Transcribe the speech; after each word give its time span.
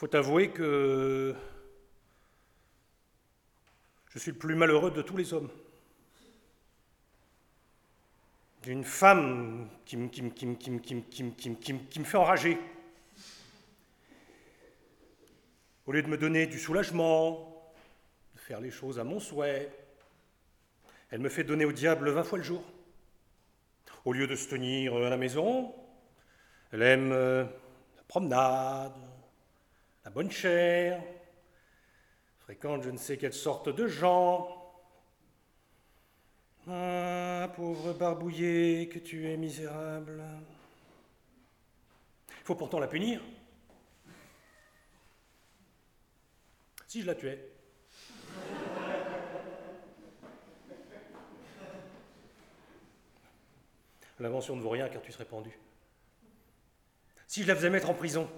faut 0.00 0.16
avouer 0.16 0.48
que 0.48 1.36
je 4.08 4.18
suis 4.18 4.30
le 4.30 4.38
plus 4.38 4.54
malheureux 4.54 4.90
de 4.90 5.02
tous 5.02 5.18
les 5.18 5.34
hommes. 5.34 5.50
D'une 8.62 8.82
femme 8.82 9.68
qui 9.84 9.98
me 9.98 10.08
fait 12.06 12.16
enrager. 12.16 12.58
Au 15.84 15.92
lieu 15.92 16.00
de 16.00 16.08
me 16.08 16.16
donner 16.16 16.46
du 16.46 16.58
soulagement, 16.58 17.70
de 18.34 18.40
faire 18.40 18.62
les 18.62 18.70
choses 18.70 18.98
à 18.98 19.04
mon 19.04 19.20
souhait, 19.20 19.70
elle 21.10 21.20
me 21.20 21.28
fait 21.28 21.44
donner 21.44 21.66
au 21.66 21.72
diable 21.72 22.08
20 22.08 22.24
fois 22.24 22.38
le 22.38 22.44
jour. 22.44 22.64
Au 24.06 24.14
lieu 24.14 24.26
de 24.26 24.34
se 24.34 24.48
tenir 24.48 24.96
à 24.96 25.10
la 25.10 25.18
maison, 25.18 25.74
elle 26.72 26.80
aime 26.80 27.10
la 27.10 28.02
promenade, 28.08 28.94
la 30.04 30.10
bonne 30.10 30.30
chair, 30.30 31.02
fréquente 32.38 32.82
je 32.82 32.90
ne 32.90 32.96
sais 32.96 33.16
quelle 33.16 33.32
sorte 33.32 33.68
de 33.68 33.86
gens. 33.86 34.56
Ah, 36.68 37.50
pauvre 37.56 37.92
barbouillé, 37.92 38.88
que 38.88 38.98
tu 38.98 39.28
es 39.28 39.36
misérable. 39.36 40.22
Il 42.28 42.44
faut 42.44 42.54
pourtant 42.54 42.78
la 42.78 42.86
punir. 42.86 43.20
Si 46.86 47.02
je 47.02 47.06
la 47.06 47.14
tuais. 47.14 47.52
L'invention 54.18 54.54
ne 54.54 54.60
vaut 54.60 54.70
rien 54.70 54.88
car 54.88 55.00
tu 55.00 55.12
serais 55.12 55.24
pendu. 55.24 55.58
Si 57.26 57.42
je 57.42 57.48
la 57.48 57.54
faisais 57.54 57.70
mettre 57.70 57.88
en 57.88 57.94
prison, 57.94 58.28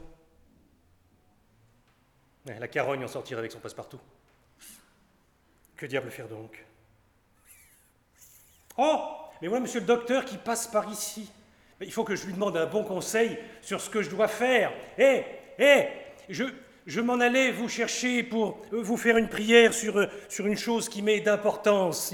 la 2.46 2.68
carogne 2.68 3.04
en 3.04 3.08
sortirait 3.08 3.40
avec 3.40 3.52
son 3.52 3.60
passe-partout. 3.60 4.00
Que 5.76 5.86
diable 5.86 6.10
faire 6.10 6.28
donc? 6.28 6.64
Oh 8.76 9.00
Mais 9.40 9.48
voilà 9.48 9.62
monsieur 9.62 9.80
le 9.80 9.86
docteur 9.86 10.24
qui 10.24 10.38
passe 10.38 10.66
par 10.66 10.88
ici. 10.88 11.30
Il 11.80 11.92
faut 11.92 12.04
que 12.04 12.14
je 12.14 12.26
lui 12.26 12.32
demande 12.32 12.56
un 12.56 12.66
bon 12.66 12.84
conseil 12.84 13.38
sur 13.60 13.80
ce 13.80 13.90
que 13.90 14.02
je 14.02 14.10
dois 14.10 14.28
faire. 14.28 14.72
Eh 14.98 15.24
Eh 15.58 15.88
Je, 16.28 16.44
je 16.86 17.00
m'en 17.00 17.20
allais 17.20 17.50
vous 17.52 17.68
chercher 17.68 18.22
pour 18.22 18.60
euh, 18.72 18.82
vous 18.82 18.96
faire 18.96 19.16
une 19.16 19.28
prière 19.28 19.74
sur, 19.74 19.96
euh, 19.98 20.06
sur 20.28 20.46
une 20.46 20.56
chose 20.56 20.88
qui 20.88 21.02
m'est 21.02 21.20
d'importance. 21.20 22.12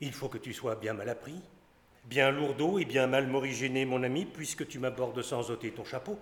Il 0.00 0.12
faut 0.12 0.28
que 0.28 0.38
tu 0.38 0.52
sois 0.52 0.76
bien 0.76 0.92
mal 0.92 1.08
appris, 1.08 1.40
bien 2.04 2.30
lourdeau 2.30 2.78
et 2.78 2.84
bien 2.84 3.06
mal 3.06 3.26
morigéné, 3.26 3.84
mon 3.84 4.02
ami, 4.02 4.24
puisque 4.24 4.66
tu 4.66 4.78
m'abordes 4.78 5.22
sans 5.22 5.50
ôter 5.50 5.70
ton 5.72 5.84
chapeau. 5.84 6.18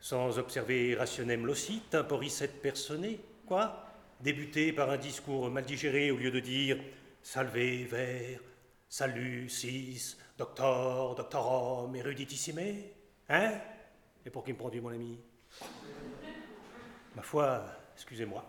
Sans 0.00 0.38
observer 0.38 0.94
rationem 0.94 1.48
aussi, 1.48 1.80
temporicet 1.90 2.48
personne, 2.48 3.16
quoi? 3.46 3.90
Débuter 4.20 4.72
par 4.72 4.90
un 4.90 4.96
discours 4.96 5.50
mal 5.50 5.64
digéré 5.64 6.10
au 6.10 6.16
lieu 6.16 6.30
de 6.30 6.40
dire 6.40 6.78
salve 7.22 7.54
ver, 7.88 8.40
salut, 8.88 9.48
sis, 9.48 10.16
doctor, 10.36 11.14
doctorum, 11.14 11.96
eruditissime 11.96 12.82
Hein? 13.28 13.52
Et 14.26 14.30
pour 14.30 14.44
qui 14.44 14.52
me 14.52 14.58
prends-tu, 14.58 14.80
mon 14.80 14.90
ami? 14.90 15.18
Ma 17.16 17.22
foi, 17.22 17.64
excusez-moi. 17.94 18.44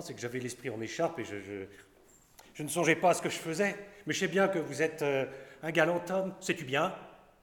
C'est 0.00 0.14
que 0.14 0.20
j'avais 0.20 0.38
l'esprit 0.38 0.70
en 0.70 0.80
écharpe 0.80 1.18
et 1.20 1.24
je, 1.24 1.66
je 2.58 2.64
ne 2.64 2.68
songeais 2.68 2.96
pas 2.96 3.10
à 3.10 3.14
ce 3.14 3.22
que 3.22 3.30
je 3.30 3.38
faisais. 3.38 3.76
Mais 4.04 4.12
je 4.12 4.18
sais 4.18 4.26
bien 4.26 4.48
que 4.48 4.58
vous 4.58 4.82
êtes 4.82 5.02
euh, 5.02 5.26
un 5.62 5.70
galant 5.70 6.02
homme. 6.10 6.34
Sais-tu 6.40 6.64
bien 6.64 6.92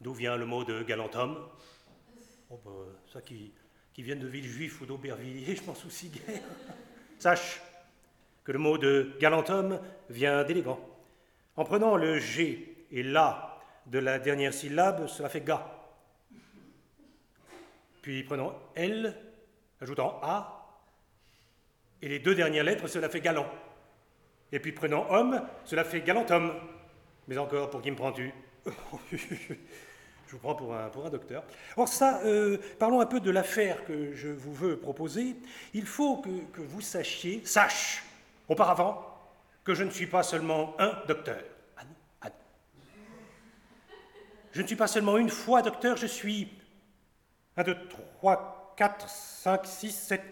d'où 0.02 0.14
vient 0.14 0.36
le 0.36 0.46
mot 0.46 0.66
de 0.66 0.84
galant 0.84 1.10
homme? 1.14 1.38
Oh, 2.50 2.60
bah, 2.66 2.72
ça 3.14 3.22
qui, 3.22 3.54
qui 3.94 4.04
vienne 4.04 4.20
de 4.20 4.28
Villejuif 4.28 4.82
ou 4.82 4.86
d'Aubervilliers, 4.86 5.56
je 5.56 5.64
m'en 5.64 5.74
soucie 5.74 6.10
guère. 6.10 6.42
Sache 7.18 7.62
que 8.44 8.52
le 8.52 8.60
mot 8.60 8.78
de 8.78 9.16
galant 9.18 9.46
homme 9.48 9.80
vient 10.10 10.44
d'élégant. 10.44 10.82
En 11.56 11.64
prenant 11.64 11.96
le 11.96 12.20
G 12.20 12.86
et 12.92 13.02
l'A 13.02 13.58
de 13.86 14.00
la 14.00 14.20
dernière 14.20 14.54
syllabe, 14.54 15.08
cela 15.08 15.30
fait 15.30 15.46
ga. 15.46 15.66
Puis 18.02 18.22
prenons 18.24 18.54
L, 18.76 19.16
ajoutant 19.80 20.20
A, 20.22 20.78
et 22.02 22.10
les 22.10 22.20
deux 22.20 22.36
dernières 22.36 22.66
lettres, 22.66 22.88
cela 22.88 23.08
fait 23.08 23.22
galant. 23.22 23.50
Et 24.52 24.60
puis 24.60 24.72
prenons 24.72 25.06
homme, 25.12 25.42
cela 25.66 25.84
fait 25.84 26.02
galant 26.02 26.26
homme. 26.30 26.54
Mais 27.28 27.38
encore, 27.38 27.70
pour 27.70 27.82
qui 27.82 27.92
me 27.92 27.96
prends-tu 27.96 28.34
Je 30.28 30.32
vous 30.32 30.40
prends 30.40 30.56
pour 30.56 30.76
un, 30.76 30.90
pour 30.90 31.06
un 31.06 31.10
docteur. 31.10 31.44
Or 31.78 31.88
ça, 31.88 32.20
euh, 32.26 32.58
parlons 32.80 33.00
un 33.00 33.06
peu 33.06 33.20
de 33.20 33.30
l'affaire 33.30 33.86
que 33.86 34.14
je 34.14 34.30
vous 34.30 34.54
veux 34.54 34.78
proposer. 34.78 35.36
Il 35.74 35.86
faut 35.86 36.18
que, 36.18 36.30
que 36.52 36.62
vous 36.62 36.82
sachiez, 36.82 37.42
sache, 37.46 38.04
auparavant, 38.48 39.06
que 39.64 39.76
je 39.76 39.84
ne 39.84 39.92
suis 39.92 40.08
pas 40.08 40.24
seulement 40.24 40.76
un 40.80 40.98
docteur. 41.08 41.44
Je 44.56 44.62
ne 44.62 44.68
suis 44.68 44.78
pas 44.78 44.88
seulement 44.88 45.18
une 45.18 45.30
fois 45.30 45.62
docteur, 45.62 45.98
je 45.98 46.08
suis 46.08 46.50
un, 47.58 47.64
deux, 47.64 47.78
trois, 47.90 48.74
quatre, 48.78 49.10
cinq, 49.10 49.66
six, 49.66 49.92
sept, 49.92 50.24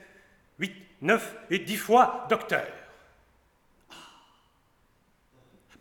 huit, 0.60 0.74
neuf 1.02 1.36
et 1.50 1.60
dix 1.60 1.76
fois 1.76 2.26
docteur. 2.30 2.66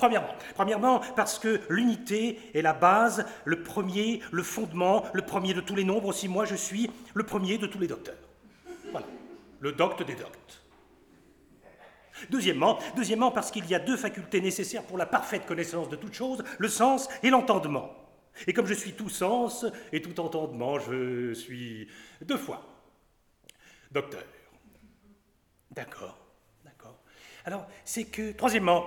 Premièrement, 0.02 0.34
premièrement, 0.56 0.98
parce 1.14 1.38
que 1.38 1.60
l'unité 1.68 2.40
est 2.54 2.62
la 2.62 2.72
base, 2.72 3.24
le 3.44 3.62
premier, 3.62 4.20
le 4.32 4.42
fondement, 4.42 5.04
le 5.12 5.22
premier 5.22 5.54
de 5.54 5.60
tous 5.60 5.76
les 5.76 5.84
nombres. 5.84 6.08
Aussi, 6.08 6.26
moi, 6.26 6.44
je 6.44 6.56
suis 6.56 6.90
le 7.14 7.22
premier 7.22 7.56
de 7.56 7.68
tous 7.68 7.78
les 7.78 7.86
docteurs. 7.86 8.16
Voilà, 8.90 9.06
le 9.60 9.70
docte 9.70 10.04
des 10.04 10.16
doctes. 10.16 10.60
Deuxièmement, 12.30 12.80
deuxièmement, 12.96 13.30
parce 13.30 13.52
qu'il 13.52 13.64
y 13.66 13.76
a 13.76 13.78
deux 13.78 13.96
facultés 13.96 14.40
nécessaires 14.40 14.82
pour 14.82 14.98
la 14.98 15.06
parfaite 15.06 15.46
connaissance 15.46 15.88
de 15.88 15.94
toute 15.94 16.14
chose, 16.14 16.42
le 16.58 16.66
sens 16.66 17.08
et 17.22 17.30
l'entendement. 17.30 17.94
Et 18.48 18.52
comme 18.52 18.66
je 18.66 18.74
suis 18.74 18.94
tout 18.94 19.08
sens 19.08 19.66
et 19.92 20.02
tout 20.02 20.18
entendement, 20.18 20.80
je 20.80 21.32
suis 21.32 21.86
deux 22.22 22.38
fois 22.38 22.66
docteur. 23.92 24.24
D'accord, 25.70 26.18
d'accord. 26.64 26.98
Alors, 27.44 27.68
c'est 27.84 28.06
que, 28.06 28.32
troisièmement, 28.32 28.84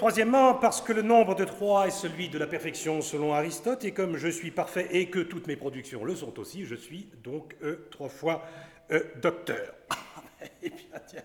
Troisièmement, 0.00 0.54
parce 0.54 0.80
que 0.80 0.94
le 0.94 1.02
nombre 1.02 1.34
de 1.34 1.44
trois 1.44 1.86
est 1.86 1.90
celui 1.90 2.30
de 2.30 2.38
la 2.38 2.46
perfection 2.46 3.02
selon 3.02 3.34
Aristote, 3.34 3.84
et 3.84 3.92
comme 3.92 4.16
je 4.16 4.28
suis 4.28 4.50
parfait 4.50 4.88
et 4.92 5.10
que 5.10 5.18
toutes 5.18 5.46
mes 5.46 5.56
productions 5.56 6.06
le 6.06 6.16
sont 6.16 6.38
aussi, 6.38 6.64
je 6.64 6.74
suis 6.74 7.10
donc 7.22 7.54
euh, 7.62 7.86
trois 7.90 8.08
fois 8.08 8.42
euh, 8.92 9.02
docteur. 9.20 9.74
eh 10.62 10.70
bien, 10.70 10.78
tiens, 11.06 11.22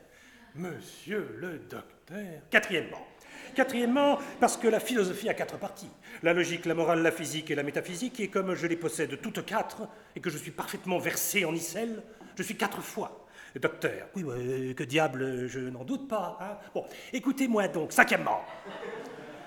monsieur 0.56 1.38
le 1.40 1.60
docteur. 1.60 2.42
Quatrièmement, 2.50 3.08
Quatrièmement, 3.56 4.20
parce 4.42 4.58
que 4.58 4.68
la 4.68 4.82
philosophie 4.82 5.30
a 5.30 5.34
quatre 5.34 5.58
parties. 5.58 5.92
La 6.22 6.34
logique, 6.34 6.66
la 6.66 6.74
morale, 6.74 7.02
la 7.02 7.14
physique 7.14 7.52
et 7.52 7.56
la 7.56 7.64
métaphysique, 7.64 8.20
et 8.20 8.28
comme 8.28 8.56
je 8.56 8.68
les 8.68 8.76
possède 8.76 9.22
toutes 9.22 9.46
quatre, 9.46 9.88
et 10.18 10.20
que 10.20 10.30
je 10.30 10.38
suis 10.38 10.52
parfaitement 10.52 11.00
versé 11.00 11.46
en 11.46 11.56
icelle, 11.56 12.04
je 12.36 12.44
suis 12.44 12.58
quatre 12.58 12.82
fois 12.82 13.25
docteur. 13.60 14.08
Oui, 14.16 14.24
ouais, 14.24 14.74
que 14.76 14.84
diable, 14.84 15.48
je 15.48 15.60
n'en 15.60 15.84
doute 15.84 16.08
pas. 16.08 16.38
hein. 16.42 16.58
Bon, 16.74 16.86
écoutez-moi 17.14 17.68
donc. 17.68 17.92
Cinquièmement. 17.92 18.44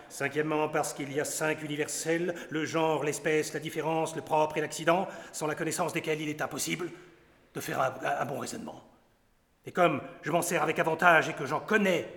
Cinquièmement, 0.09 0.69
parce 0.71 0.95
qu'il 0.95 1.13
y 1.13 1.21
a 1.21 1.25
cinq 1.25 1.63
universels, 1.63 2.35
le 2.49 2.65
genre, 2.65 3.05
l'espèce, 3.05 3.53
la 3.53 3.61
différence, 3.61 4.17
le 4.17 4.23
propre 4.23 4.57
et 4.57 4.63
l'accident, 4.63 5.07
sans 5.33 5.47
la 5.47 5.55
connaissance 5.55 5.93
desquels 5.93 6.21
il 6.23 6.29
est 6.31 6.41
impossible 6.41 6.91
de 7.53 7.61
faire 7.61 7.81
un, 7.81 7.95
un 8.03 8.25
bon 8.25 8.39
raisonnement. 8.39 8.83
Et 9.67 9.73
comme 9.73 10.01
je 10.23 10.33
m'en 10.33 10.41
sers 10.41 10.63
avec 10.63 10.79
avantage 10.79 11.29
et 11.29 11.35
que 11.35 11.45
j'en 11.45 11.61
connais 11.61 12.09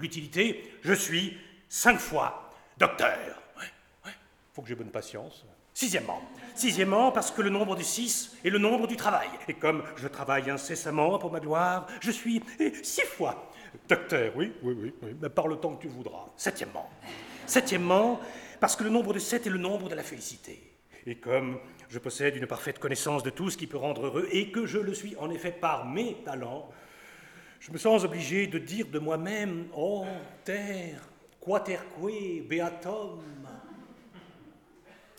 l'utilité, 0.00 0.72
je 0.82 0.92
suis 0.92 1.38
cinq 1.68 1.98
fois 1.98 2.50
docteur. 2.78 3.16
Ouais, 3.56 3.64
ouais. 4.06 4.12
Faut 4.52 4.62
que 4.62 4.68
j'ai 4.68 4.74
bonne 4.74 4.90
patience. 4.90 5.46
Sixièmement, 5.76 6.22
sixièmement, 6.54 7.12
parce 7.12 7.30
que 7.30 7.42
le 7.42 7.50
nombre 7.50 7.76
du 7.76 7.84
six 7.84 8.34
est 8.42 8.48
le 8.48 8.56
nombre 8.56 8.86
du 8.86 8.96
travail. 8.96 9.28
Et 9.46 9.52
comme 9.52 9.82
je 9.96 10.08
travaille 10.08 10.48
incessamment 10.48 11.18
pour 11.18 11.30
ma 11.30 11.38
gloire, 11.38 11.86
je 12.00 12.10
suis 12.10 12.42
eh, 12.58 12.72
six 12.82 13.02
fois 13.02 13.52
docteur. 13.86 14.32
Oui, 14.34 14.54
oui, 14.62 14.74
oui, 14.74 14.94
oui, 15.02 15.16
mais 15.20 15.28
par 15.28 15.48
le 15.48 15.56
temps 15.56 15.76
que 15.76 15.82
tu 15.82 15.88
voudras. 15.88 16.28
Septièmement, 16.34 16.88
septièmement, 17.44 18.18
parce 18.58 18.74
que 18.74 18.84
le 18.84 18.88
nombre 18.88 19.12
de 19.12 19.18
sept 19.18 19.46
est 19.46 19.50
le 19.50 19.58
nombre 19.58 19.90
de 19.90 19.94
la 19.94 20.02
félicité. 20.02 20.62
Et 21.06 21.16
comme 21.16 21.58
je 21.90 21.98
possède 21.98 22.36
une 22.36 22.46
parfaite 22.46 22.78
connaissance 22.78 23.22
de 23.22 23.28
tout 23.28 23.50
ce 23.50 23.58
qui 23.58 23.66
peut 23.66 23.76
rendre 23.76 24.06
heureux, 24.06 24.28
et 24.32 24.50
que 24.50 24.64
je 24.64 24.78
le 24.78 24.94
suis 24.94 25.14
en 25.18 25.30
effet 25.30 25.52
par 25.52 25.84
mes 25.84 26.14
talents, 26.24 26.70
je 27.60 27.70
me 27.70 27.76
sens 27.76 28.02
obligé 28.02 28.46
de 28.46 28.56
dire 28.56 28.86
de 28.86 28.98
moi-même, 28.98 29.66
oh, 29.76 30.06
terre, 30.42 31.02
quaterque, 31.38 31.84
beatum. 32.48 33.20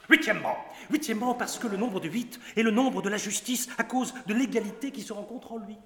Huitièmement, 0.09 0.57
huitièmement, 0.89 1.33
parce 1.33 1.59
que 1.59 1.67
le 1.67 1.77
nombre 1.77 1.99
de 1.99 2.07
huit 2.07 2.39
est 2.55 2.63
le 2.63 2.71
nombre 2.71 3.01
de 3.01 3.09
la 3.09 3.17
justice 3.17 3.67
à 3.77 3.83
cause 3.83 4.13
de 4.25 4.33
l'égalité 4.33 4.91
qui 4.91 5.01
se 5.01 5.13
rencontre 5.13 5.51
en 5.51 5.57
lui. 5.57 5.77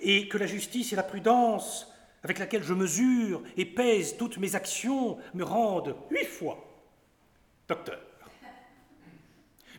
Et 0.00 0.28
que 0.28 0.38
la 0.38 0.46
justice 0.46 0.92
et 0.92 0.96
la 0.96 1.04
prudence 1.04 1.88
avec 2.24 2.38
laquelle 2.38 2.62
je 2.62 2.74
mesure 2.74 3.42
et 3.56 3.64
pèse 3.64 4.16
toutes 4.16 4.38
mes 4.38 4.54
actions 4.54 5.18
me 5.34 5.44
rendent 5.44 5.96
huit 6.10 6.26
fois 6.26 6.58
docteur. 7.68 8.00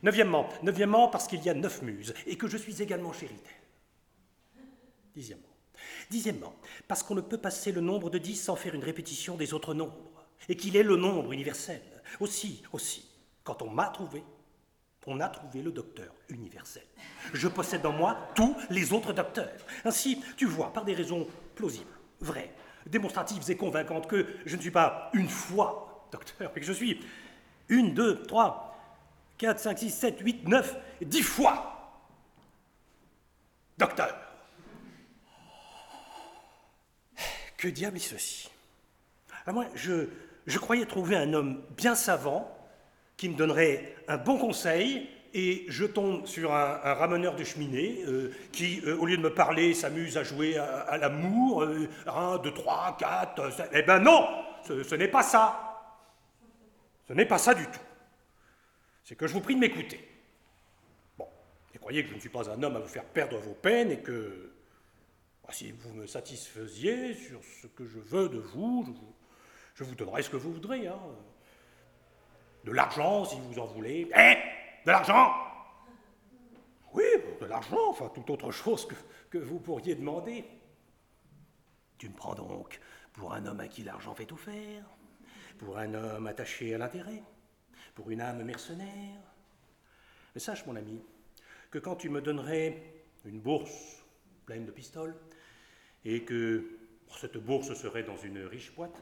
Neuvièmement, 0.02 0.50
neuvièmement 0.64 1.08
parce 1.08 1.28
qu'il 1.28 1.44
y 1.44 1.50
a 1.50 1.54
neuf 1.54 1.82
muses 1.82 2.14
et 2.26 2.38
que 2.38 2.48
je 2.48 2.58
suis 2.58 2.82
également 2.82 3.14
chéri 3.14 3.36
d'elle. 3.36 4.64
Dixièmement. 5.16 5.48
Dixièmement, 6.10 6.56
parce 6.88 7.04
qu'on 7.04 7.16
ne 7.16 7.22
peut 7.22 7.38
passer 7.38 7.72
le 7.72 7.82
nombre 7.82 8.10
de 8.10 8.18
dix 8.18 8.36
sans 8.36 8.56
faire 8.56 8.76
une 8.76 8.84
répétition 8.84 9.36
des 9.36 9.54
autres 9.54 9.74
nombres, 9.74 10.26
et 10.50 10.56
qu'il 10.56 10.76
est 10.76 10.84
le 10.84 10.96
nombre 10.96 11.32
universel. 11.32 11.82
Aussi, 12.19 12.63
aussi, 12.71 13.06
quand 13.44 13.62
on 13.62 13.69
m'a 13.69 13.88
trouvé, 13.88 14.24
on 15.06 15.19
a 15.19 15.27
trouvé 15.27 15.62
le 15.62 15.71
docteur 15.71 16.13
universel. 16.30 16.83
Je 17.33 17.48
possède 17.48 17.86
en 17.86 17.92
moi 17.92 18.18
tous 18.36 18.56
les 18.69 18.94
autres 18.94 19.13
docteurs. 19.13 19.60
Ainsi, 19.83 20.24
tu 20.38 20.45
vois, 20.45 20.71
par 20.71 20.86
des 20.86 20.94
raisons 20.94 21.27
plausibles, 21.56 21.92
vraies, 22.21 22.54
démonstratives 22.86 23.50
et 23.50 23.57
convaincantes, 23.57 24.07
que 24.07 24.27
je 24.45 24.56
ne 24.56 24.62
suis 24.62 24.71
pas 24.71 25.10
une 25.13 25.30
fois 25.30 26.07
docteur, 26.12 26.51
mais 26.54 26.62
que 26.62 26.68
je 26.68 26.74
suis 26.74 27.00
une, 27.69 27.94
deux, 27.94 28.24
trois, 28.24 28.77
quatre, 29.38 29.60
cinq, 29.60 29.80
six, 29.80 29.89
sept, 29.89 30.19
huit, 30.21 30.48
neuf, 30.48 30.75
dix 31.01 31.24
fois 31.24 31.69
docteur. 33.77 34.15
Que 37.57 37.68
diable 37.68 37.98
est 37.98 38.00
ceci? 38.00 38.50
Ah, 39.45 39.51
Moi, 39.51 39.65
je, 39.74 40.10
je 40.45 40.60
croyais 40.60 40.86
trouver 40.86 41.16
un 41.16 41.34
homme 41.34 41.62
bien 41.78 41.95
savant 41.95 42.50
qui 43.18 43.30
me 43.30 43.36
donnerait 43.36 43.95
un 44.07 44.18
bon 44.18 44.38
conseil 44.38 45.07
et 45.34 45.66
je 45.68 45.86
tombe 45.86 46.25
sur 46.28 46.54
un, 46.54 46.94
rameneur 46.94 47.36
de 47.36 47.44
cheminée 47.44 48.04
euh, 48.06 48.31
qui, 48.51 48.81
euh, 48.86 48.98
au 48.98 49.06
lieu 49.06 49.18
de 49.18 49.22
me 49.22 49.34
parler, 49.34 49.74
s'amuse 49.74 50.18
à 50.18 50.24
jouer 50.24 50.57
à, 50.57 50.98
l'amour. 50.98 51.63
Euh, 51.63 51.90
un, 52.06 52.38
deux, 52.38 52.54
trois, 52.54 52.95
quatre. 53.00 53.50
Eh 53.74 53.81
ben 53.81 54.00
non, 54.00 54.28
ce, 54.63 54.95
n'est 54.95 55.07
pas 55.07 55.24
ça. 55.24 56.00
Ce 57.07 57.13
n'est 57.13 57.25
pas 57.25 57.39
ça 57.39 57.56
du 57.56 57.66
tout. 57.66 57.80
C'est 59.04 59.16
que 59.16 59.25
je 59.25 59.34
vous 59.34 59.42
prie 59.42 59.56
de 59.56 59.60
m'écouter. 59.60 60.07
Bon, 61.18 61.28
et 61.74 61.80
croyez 61.80 62.04
que 62.04 62.10
je 62.10 62.16
ne 62.16 62.19
suis 62.19 62.30
pas 62.30 62.50
un 62.50 62.62
homme 62.62 62.75
à 62.75 62.80
vous 62.80 62.88
faire 62.88 63.06
perdre 63.06 63.38
vos 63.39 63.56
peines 63.56 63.92
et 63.92 64.01
que 64.01 64.51
bah, 65.44 65.50
si 65.51 65.72
vous 65.72 65.94
me 65.94 66.06
satisfaisiez 66.06 67.16
sur 67.16 67.42
ce 67.62 67.68
que 67.68 67.86
je 67.86 68.00
veux 68.00 68.30
de 68.30 68.38
vous, 68.38 68.84
je 68.86 68.92
vous, 68.92 69.16
donnerai 69.96 70.24
ce 70.24 70.30
que 70.30 70.38
vous 70.38 70.54
voudrez. 70.54 70.88
Hein. 70.88 71.00
De 72.64 72.72
l'argent, 72.72 73.25
si 73.25 73.40
vous 73.40 73.60
en 73.60 73.66
voulez. 73.66 74.10
Eh 74.16 74.36
De 74.86 74.92
l'argent 74.92 75.34
Oui, 76.94 77.04
de 77.42 77.46
l'argent, 77.46 77.90
enfin, 77.90 78.10
toute 78.10 78.30
autre 78.30 78.52
chose 78.52 78.88
que, 78.88 78.96
que 79.30 79.38
vous 79.38 79.60
pourriez 79.60 79.96
demander. 79.96 80.46
Tu 81.98 82.10
me 82.10 82.16
prends 82.16 82.36
donc 82.36 82.80
pour 83.14 83.34
un 83.34 83.46
homme 83.46 83.60
à 83.60 83.68
qui 83.68 83.84
l'argent 83.84 84.14
fait 84.14 84.25
tout 84.25 84.38
faire, 84.38 84.84
pour 85.58 85.78
un 85.78 85.94
homme 85.94 86.28
attaché 86.28 86.74
à 86.74 86.78
l'intérêt, 86.78 87.24
pour 87.96 88.10
une 88.10 88.22
âme 88.22 88.44
mercenaire. 88.44 89.22
Mais 90.34 90.42
sache, 90.42 90.66
mon 90.66 90.75
ami, 90.75 91.02
que 91.70 91.80
quand 91.80 91.96
tu 91.96 92.10
me 92.10 92.22
donnerais 92.22 92.81
une 93.25 93.40
bourse 93.40 94.04
pleine 94.46 94.66
de 94.66 94.72
pistoles, 94.72 95.16
et 96.06 96.24
que 96.24 96.80
cette 97.20 97.38
bourse 97.38 97.74
serait 97.74 98.04
dans 98.04 98.18
une 98.18 98.40
riche 98.40 98.74
boîte, 98.75 99.02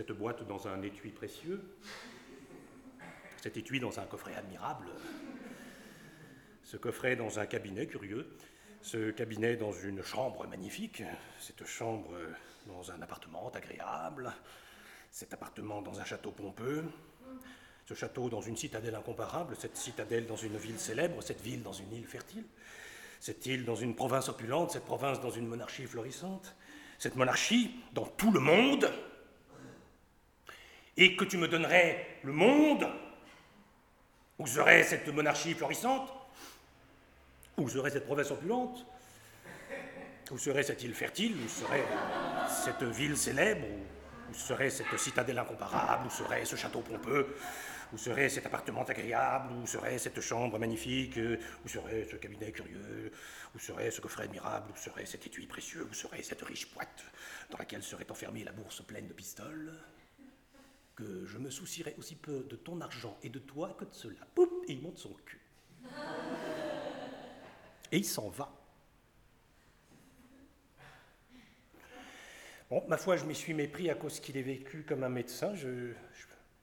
cette 0.00 0.12
boîte 0.12 0.46
dans 0.46 0.66
un 0.66 0.80
étui 0.80 1.10
précieux, 1.10 1.60
cet 3.36 3.58
étui 3.58 3.80
dans 3.80 4.00
un 4.00 4.06
coffret 4.06 4.34
admirable, 4.34 4.86
ce 6.64 6.78
coffret 6.78 7.16
dans 7.16 7.38
un 7.38 7.44
cabinet 7.44 7.86
curieux, 7.86 8.34
ce 8.80 9.10
cabinet 9.10 9.56
dans 9.56 9.72
une 9.72 10.02
chambre 10.02 10.46
magnifique, 10.46 11.02
cette 11.38 11.66
chambre 11.66 12.12
dans 12.66 12.90
un 12.90 13.02
appartement 13.02 13.50
agréable, 13.50 14.32
cet 15.10 15.34
appartement 15.34 15.82
dans 15.82 16.00
un 16.00 16.04
château 16.06 16.30
pompeux, 16.30 16.82
ce 17.84 17.92
château 17.92 18.30
dans 18.30 18.40
une 18.40 18.56
citadelle 18.56 18.94
incomparable, 18.94 19.54
cette 19.54 19.76
citadelle 19.76 20.26
dans 20.26 20.36
une 20.36 20.56
ville 20.56 20.80
célèbre, 20.80 21.22
cette 21.22 21.42
ville 21.42 21.62
dans 21.62 21.74
une 21.74 21.92
île 21.92 22.06
fertile, 22.06 22.46
cette 23.20 23.44
île 23.44 23.66
dans 23.66 23.76
une 23.76 23.94
province 23.94 24.30
opulente, 24.30 24.70
cette 24.70 24.86
province 24.86 25.20
dans 25.20 25.30
une 25.30 25.46
monarchie 25.46 25.84
florissante, 25.84 26.56
cette 26.96 27.16
monarchie 27.16 27.82
dans 27.92 28.06
tout 28.06 28.30
le 28.30 28.40
monde, 28.40 28.90
et 30.96 31.16
que 31.16 31.24
tu 31.24 31.36
me 31.36 31.48
donnerais 31.48 32.18
le 32.22 32.32
monde 32.32 32.88
où 34.40 34.46
serait 34.46 34.82
cette 34.84 35.06
monarchie 35.08 35.52
florissante 35.52 36.10
Où 37.58 37.68
serait 37.68 37.90
cette 37.90 38.06
province 38.06 38.30
opulente 38.30 38.86
Où 40.30 40.38
serait 40.38 40.62
cette 40.62 40.82
île 40.82 40.94
fertile 40.94 41.36
Où 41.44 41.48
serait 41.48 41.84
cette 42.48 42.82
ville 42.84 43.18
célèbre 43.18 43.66
Où 44.30 44.34
serait 44.34 44.70
cette 44.70 44.98
citadelle 44.98 45.38
incomparable 45.38 46.06
Où 46.06 46.10
serait 46.10 46.46
ce 46.46 46.56
château 46.56 46.80
pompeux 46.80 47.36
Où 47.92 47.98
serait 47.98 48.30
cet 48.30 48.46
appartement 48.46 48.82
agréable 48.82 49.52
Où 49.62 49.66
serait 49.66 49.98
cette 49.98 50.22
chambre 50.22 50.58
magnifique 50.58 51.18
Où 51.62 51.68
serait 51.68 52.08
ce 52.10 52.16
cabinet 52.16 52.50
curieux 52.50 53.12
Où 53.54 53.58
serait 53.58 53.90
ce 53.90 54.00
coffret 54.00 54.24
admirable 54.24 54.72
Où 54.72 54.76
serait 54.78 55.04
cet 55.04 55.26
étui 55.26 55.44
précieux 55.44 55.86
Où 55.90 55.92
serait 55.92 56.22
cette 56.22 56.40
riche 56.40 56.72
boîte 56.72 57.04
dans 57.50 57.58
laquelle 57.58 57.82
serait 57.82 58.10
enfermée 58.10 58.44
la 58.44 58.52
bourse 58.52 58.80
pleine 58.86 59.06
de 59.06 59.12
pistoles 59.12 59.74
je 61.26 61.38
me 61.38 61.50
soucierais 61.50 61.94
aussi 61.98 62.16
peu 62.16 62.46
de 62.48 62.56
ton 62.56 62.80
argent 62.80 63.18
et 63.22 63.28
de 63.28 63.38
toi 63.38 63.76
que 63.78 63.84
de 63.84 63.94
cela. 63.94 64.26
Pouf, 64.34 64.48
et 64.68 64.72
il 64.72 64.82
monte 64.82 64.98
son 64.98 65.12
cul. 65.24 65.40
Et 67.92 67.98
il 67.98 68.04
s'en 68.04 68.28
va. 68.28 68.52
Bon, 72.70 72.84
ma 72.86 72.96
foi, 72.96 73.16
je 73.16 73.24
m'y 73.24 73.34
suis 73.34 73.52
mépris 73.52 73.90
à 73.90 73.96
cause 73.96 74.20
qu'il 74.20 74.36
ait 74.36 74.42
vécu 74.42 74.84
comme 74.84 75.02
un 75.02 75.08
médecin. 75.08 75.54
Je, 75.56 75.92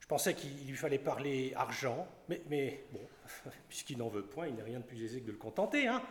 pensais 0.07 0.33
qu'il 0.33 0.65
lui 0.65 0.77
fallait 0.77 0.99
parler 0.99 1.51
argent, 1.57 2.07
mais, 2.29 2.41
mais 2.49 2.85
bon, 2.93 3.01
puisqu'il 3.67 3.97
n'en 3.97 4.07
veut 4.07 4.23
point, 4.23 4.47
il 4.47 4.55
n'est 4.55 4.63
rien 4.63 4.79
de 4.79 4.85
plus 4.85 5.03
aisé 5.03 5.19
que 5.19 5.27
de 5.27 5.33
le 5.33 5.37
contenter. 5.37 5.85
Hein. 5.87 6.01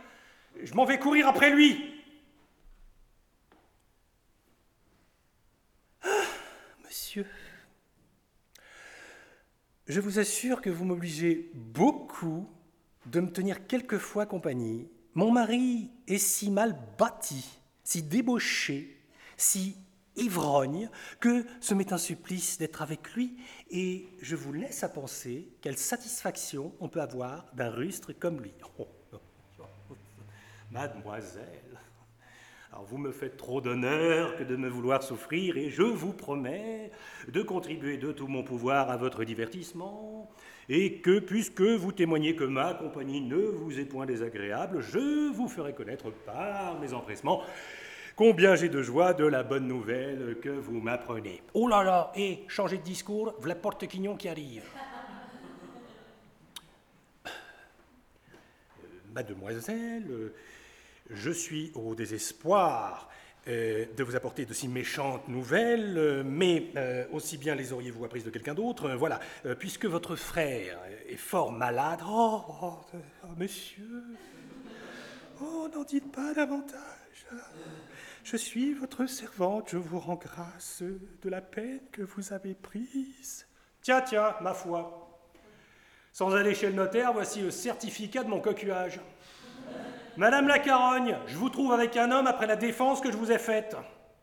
Je 0.61 0.71
m'en 0.75 0.85
vais 0.85 0.99
courir 0.99 1.27
après 1.27 1.49
lui. 1.49 2.03
Ah, 6.03 6.25
monsieur. 6.83 7.25
Je 9.87 10.01
vous 10.01 10.19
assure 10.19 10.61
que 10.61 10.69
vous 10.69 10.83
m'obligez 10.83 11.49
beaucoup 11.53 12.49
de 13.05 13.21
me 13.21 13.31
tenir 13.31 13.67
quelquefois 13.67 14.25
compagnie. 14.25 14.89
Mon 15.13 15.31
mari 15.31 15.89
est 16.07 16.17
si 16.17 16.51
mal 16.51 16.77
bâti, 16.97 17.61
si 17.85 18.03
débauché, 18.03 19.01
si 19.37 19.77
ivrogne, 20.17 20.89
que 21.21 21.45
ce 21.61 21.73
m'est 21.73 21.93
un 21.93 21.97
supplice 21.97 22.57
d'être 22.57 22.81
avec 22.81 23.13
lui, 23.13 23.37
et 23.69 24.09
je 24.21 24.35
vous 24.35 24.51
laisse 24.51 24.83
à 24.83 24.89
penser 24.89 25.53
quelle 25.61 25.77
satisfaction 25.77 26.73
on 26.81 26.89
peut 26.89 27.01
avoir 27.01 27.45
d'un 27.53 27.69
rustre 27.69 28.11
comme 28.11 28.41
lui. 28.41 28.53
Oh, 28.77 28.87
oh, 29.13 29.17
oh, 29.89 29.95
mademoiselle, 30.69 31.79
alors 32.77 32.85
vous 32.89 32.99
me 32.99 33.11
faites 33.11 33.37
trop 33.37 33.59
d'honneur 33.59 34.35
que 34.35 34.43
de 34.43 34.55
me 34.55 34.69
vouloir 34.69 35.01
souffrir, 35.01 35.57
et 35.57 35.71
je 35.71 35.81
vous 35.81 36.13
promets 36.13 36.91
de 37.27 37.41
contribuer 37.41 37.97
de 37.97 38.11
tout 38.11 38.27
mon 38.27 38.43
pouvoir 38.43 38.91
à 38.91 38.97
votre 38.97 39.23
divertissement, 39.23 40.29
et 40.69 40.99
que, 40.99 41.17
puisque 41.17 41.61
vous 41.61 41.91
témoignez 41.91 42.35
que 42.35 42.43
ma 42.43 42.75
compagnie 42.75 43.21
ne 43.21 43.37
vous 43.37 43.79
est 43.79 43.85
point 43.85 44.05
désagréable, 44.05 44.81
je 44.81 45.31
vous 45.31 45.47
ferai 45.47 45.73
connaître 45.73 46.11
par 46.23 46.79
mes 46.79 46.93
empressements 46.93 47.41
combien 48.15 48.53
j'ai 48.53 48.69
de 48.69 48.83
joie 48.83 49.15
de 49.15 49.25
la 49.25 49.41
bonne 49.41 49.67
nouvelle 49.67 50.37
que 50.39 50.49
vous 50.49 50.79
m'apprenez. 50.79 51.41
Oh 51.55 51.67
là 51.67 51.83
là, 51.83 52.11
et 52.15 52.43
changez 52.47 52.77
de 52.77 52.83
discours, 52.83 53.33
voilà 53.39 53.55
porte-quignon 53.55 54.15
qui 54.15 54.29
arrive. 54.29 54.65
Euh, 57.25 57.29
mademoiselle, 59.15 60.31
je 61.09 61.31
suis 61.31 61.71
au 61.75 61.95
désespoir 61.95 63.09
euh, 63.47 63.85
de 63.95 64.03
vous 64.03 64.17
apporter 64.17 64.45
de 64.45 64.53
si 64.53 64.67
méchantes 64.67 65.29
nouvelles, 65.29 65.97
euh, 65.97 66.23
mais 66.25 66.69
euh, 66.75 67.05
aussi 67.13 67.37
bien 67.37 67.55
les 67.55 67.71
auriez-vous 67.71 68.03
apprises 68.03 68.25
de 68.25 68.29
quelqu'un 68.29 68.53
d'autre. 68.53 68.89
voilà, 68.89 69.21
puisque 69.57 69.85
votre 69.85 70.17
frère 70.17 70.77
est 71.07 71.15
fort 71.15 71.53
malade. 71.53 72.01
Oh, 72.05 72.41
oh, 72.61 72.73
oh 73.23 73.27
monsieur, 73.37 74.03
oh, 75.41 75.69
n'en 75.73 75.83
dites 75.83 76.11
pas 76.11 76.33
davantage. 76.33 77.25
Je 78.25 78.35
suis 78.35 78.73
votre 78.73 79.05
servante, 79.05 79.69
je 79.71 79.77
vous 79.77 79.99
rends 79.99 80.15
grâce 80.15 80.83
de 81.21 81.29
la 81.29 81.39
peine 81.39 81.79
que 81.93 82.01
vous 82.01 82.33
avez 82.33 82.53
prise. 82.53 83.47
Tiens, 83.81 84.01
tiens, 84.01 84.35
ma 84.41 84.53
foi. 84.53 85.21
Sans 86.11 86.35
aller 86.35 86.53
chez 86.53 86.67
le 86.67 86.73
notaire, 86.73 87.13
voici 87.13 87.41
le 87.41 87.51
certificat 87.51 88.23
de 88.23 88.29
mon 88.29 88.41
cocuage. 88.41 88.99
Madame 90.17 90.47
la 90.47 90.59
Carogne, 90.59 91.15
je 91.27 91.37
vous 91.37 91.49
trouve 91.49 91.73
avec 91.73 91.95
un 91.95 92.11
homme 92.11 92.27
après 92.27 92.47
la 92.47 92.55
défense 92.55 93.01
que 93.01 93.11
je 93.11 93.17
vous 93.17 93.31
ai 93.31 93.37
faite. 93.37 93.75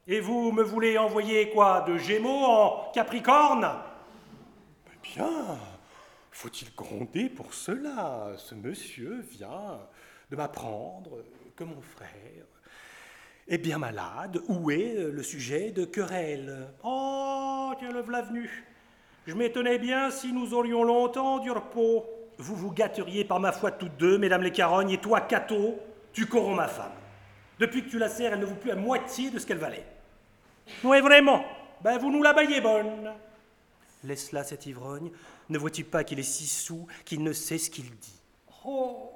Et 0.06 0.20
vous 0.20 0.52
me 0.52 0.62
voulez 0.62 0.98
envoyer 0.98 1.50
quoi 1.50 1.82
De 1.82 1.96
Gémeaux 1.96 2.44
en 2.44 2.90
Capricorne? 2.92 3.68
Bien, 5.02 5.58
faut-il 6.30 6.74
gronder 6.74 7.28
pour 7.28 7.54
cela? 7.54 8.32
Ce 8.36 8.54
monsieur 8.54 9.24
vient 9.30 9.78
de 10.30 10.36
m'apprendre 10.36 11.22
que 11.54 11.64
mon 11.64 11.80
frère 11.80 12.08
est 13.46 13.58
bien 13.58 13.78
malade. 13.78 14.40
Où 14.48 14.70
est 14.70 14.94
le 15.10 15.22
sujet 15.22 15.70
de 15.70 15.84
querelle? 15.84 16.68
Oh, 16.82 17.72
tiens, 17.78 17.92
le 17.92 18.00
v'là 18.00 18.22
venu. 18.22 18.64
Je 19.26 19.34
m'étonnais 19.34 19.78
bien 19.78 20.10
si 20.10 20.32
nous 20.32 20.52
aurions 20.54 20.82
longtemps 20.82 21.38
du 21.38 21.50
repos. 21.50 22.04
Vous 22.38 22.56
vous 22.56 22.72
gâteriez 22.72 23.24
par 23.24 23.40
ma 23.40 23.52
foi 23.52 23.70
toutes 23.70 23.96
deux, 23.96 24.18
mesdames 24.18 24.42
les 24.42 24.52
carognes, 24.52 24.90
et 24.90 24.98
toi, 24.98 25.20
Cato, 25.20 25.76
tu 26.12 26.26
corromps 26.26 26.56
ma 26.56 26.68
femme. 26.68 26.92
Depuis 27.58 27.84
que 27.84 27.90
tu 27.90 27.98
la 27.98 28.08
sers, 28.08 28.32
elle 28.32 28.40
ne 28.40 28.46
vaut 28.46 28.54
plus 28.54 28.70
à 28.70 28.76
moitié 28.76 29.30
de 29.30 29.38
ce 29.38 29.46
qu'elle 29.46 29.58
valait. 29.58 29.86
Oui, 30.82 31.00
vraiment. 31.00 31.44
Ben, 31.82 31.98
vous 31.98 32.10
nous 32.10 32.22
la 32.22 32.32
baillez 32.32 32.60
bonne. 32.60 33.12
Laisse 34.02 34.32
là 34.32 34.44
cet 34.44 34.66
ivrogne. 34.66 35.10
Ne 35.48 35.58
vois-tu 35.58 35.84
pas 35.84 36.04
qu'il 36.04 36.18
est 36.18 36.22
si 36.22 36.46
sous 36.46 36.86
qu'il 37.04 37.22
ne 37.22 37.32
sait 37.32 37.58
ce 37.58 37.70
qu'il 37.70 37.90
dit? 37.90 38.20
Oh, 38.64 39.10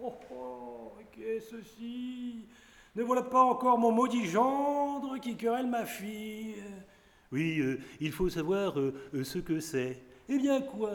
oh, 0.00 0.14
oh, 0.32 0.92
qu'est-ce 1.12 1.56
ceci? 1.56 2.46
Ne 2.94 3.02
voilà 3.02 3.22
pas 3.22 3.42
encore 3.42 3.78
mon 3.78 3.92
maudit 3.92 4.26
gendre 4.26 5.18
qui 5.18 5.36
querelle 5.36 5.66
ma 5.66 5.84
fille 5.84 6.62
Oui, 7.30 7.58
euh, 7.58 7.78
il 8.00 8.12
faut 8.12 8.30
savoir 8.30 8.78
euh, 8.78 8.94
euh, 9.14 9.24
ce 9.24 9.38
que 9.38 9.60
c'est. 9.60 10.02
Eh 10.28 10.38
bien 10.38 10.60
quoi, 10.60 10.90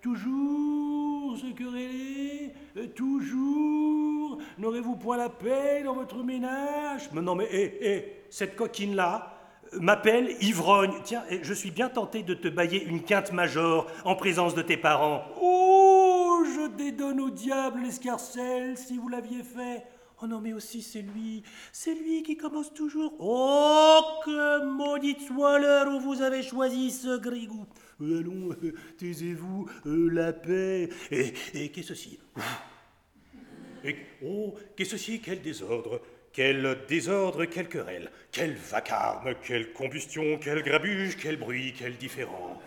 Toujours 0.00 1.36
se 1.36 1.52
quereller 1.52 2.52
Toujours 2.94 4.38
N'aurez-vous 4.58 4.96
point 4.96 5.16
la 5.16 5.28
paix 5.28 5.82
dans 5.84 5.94
votre 5.94 6.22
ménage? 6.22 7.10
Mais 7.12 7.22
non, 7.22 7.34
mais 7.34 7.48
hé, 7.50 7.78
hé, 7.80 8.24
cette 8.30 8.56
coquine-là, 8.56 9.40
m'appelle 9.72 10.36
ivrogne. 10.40 10.94
Tiens, 11.04 11.24
je 11.42 11.54
suis 11.54 11.70
bien 11.70 11.88
tenté 11.88 12.22
de 12.22 12.34
te 12.34 12.48
bailler 12.48 12.84
une 12.84 13.02
quinte 13.02 13.32
major 13.32 13.86
en 14.04 14.14
présence 14.14 14.54
de 14.54 14.62
tes 14.62 14.76
parents. 14.76 15.24
Oh, 15.40 16.42
je 16.44 16.68
dédonne 16.76 17.20
au 17.20 17.30
diable 17.30 17.80
l'escarcelle 17.82 18.76
si 18.76 18.98
vous 18.98 19.08
l'aviez 19.08 19.42
fait. 19.42 19.84
Oh 20.22 20.26
non, 20.26 20.40
mais 20.40 20.52
aussi 20.52 20.82
c'est 20.82 21.00
lui, 21.00 21.42
c'est 21.72 21.94
lui 21.94 22.22
qui 22.22 22.36
commence 22.36 22.74
toujours. 22.74 23.14
Oh, 23.18 24.00
que 24.24 24.64
maudite 24.66 25.22
soit 25.22 25.58
l'heure 25.58 25.88
où 25.94 26.00
vous 26.00 26.20
avez 26.20 26.42
choisi 26.42 26.90
ce 26.90 27.16
grigou. 27.16 27.64
Euh, 28.00 28.20
allons, 28.20 28.50
euh, 28.62 28.74
taisez-vous, 28.98 29.68
euh, 29.86 30.08
la 30.10 30.32
paix. 30.32 30.88
Et, 31.10 31.68
qu'est-ce 31.70 31.94
ceci? 31.94 32.18
Oh, 34.24 34.54
qu'est-ce 34.76 34.90
ceci? 34.92 35.20
Quel 35.20 35.40
désordre 35.40 36.00
quel 36.32 36.78
désordre, 36.88 37.44
quelle 37.46 37.68
querelle, 37.68 38.08
quel 38.30 38.54
vacarme, 38.54 39.34
quelle 39.42 39.72
combustion, 39.72 40.38
quel 40.40 40.62
grabuge, 40.62 41.16
quel 41.16 41.36
bruit, 41.36 41.74
quel 41.76 41.96
différent. 41.96 42.62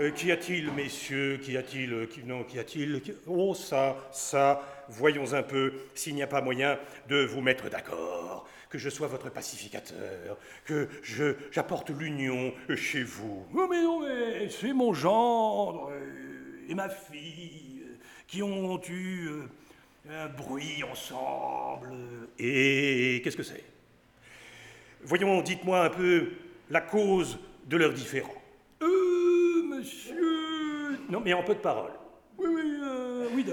Euh, 0.00 0.10
qu'y 0.10 0.32
a-t-il, 0.32 0.72
messieurs? 0.72 1.38
Qu'y 1.40 1.56
a-t-il 1.56 2.08
qui, 2.08 2.24
Non, 2.24 2.42
qu'y 2.42 2.58
a-t-il? 2.58 3.00
Oh, 3.28 3.54
ça, 3.54 3.96
ça, 4.10 4.84
voyons 4.88 5.32
un 5.32 5.44
peu. 5.44 5.74
S'il 5.94 6.16
n'y 6.16 6.24
a 6.24 6.26
pas 6.26 6.40
moyen 6.40 6.76
de 7.08 7.24
vous 7.24 7.40
mettre 7.40 7.70
d'accord, 7.70 8.48
que 8.74 8.78
je 8.80 8.90
sois 8.90 9.06
votre 9.06 9.30
pacificateur, 9.30 10.36
que 10.64 10.88
je, 11.00 11.36
j'apporte 11.52 11.90
l'union 11.90 12.52
chez 12.74 13.04
vous. 13.04 13.46
Non, 13.54 13.68
mais 13.68 13.80
non, 13.80 14.00
mais 14.00 14.48
c'est 14.48 14.72
mon 14.72 14.92
gendre 14.92 15.92
euh, 15.92 16.68
et 16.68 16.74
ma 16.74 16.88
fille 16.88 17.84
euh, 17.84 17.94
qui 18.26 18.42
ont 18.42 18.80
eu 18.88 19.28
un 20.10 20.26
bruit 20.26 20.82
ensemble. 20.82 21.94
Et 22.36 23.20
qu'est-ce 23.22 23.36
que 23.36 23.44
c'est? 23.44 23.62
Voyons, 25.04 25.40
dites-moi 25.40 25.84
un 25.84 25.90
peu 25.90 26.32
la 26.68 26.80
cause 26.80 27.38
de 27.66 27.76
leur 27.76 27.92
différend. 27.92 28.34
Euh, 28.82 29.62
monsieur. 29.68 30.98
Non, 31.08 31.20
mais 31.24 31.32
en 31.32 31.44
peu 31.44 31.54
de 31.54 31.60
parole. 31.60 31.92
Oui, 32.38 32.48
oui, 32.52 32.62
euh, 32.64 32.73
oui, 33.34 33.44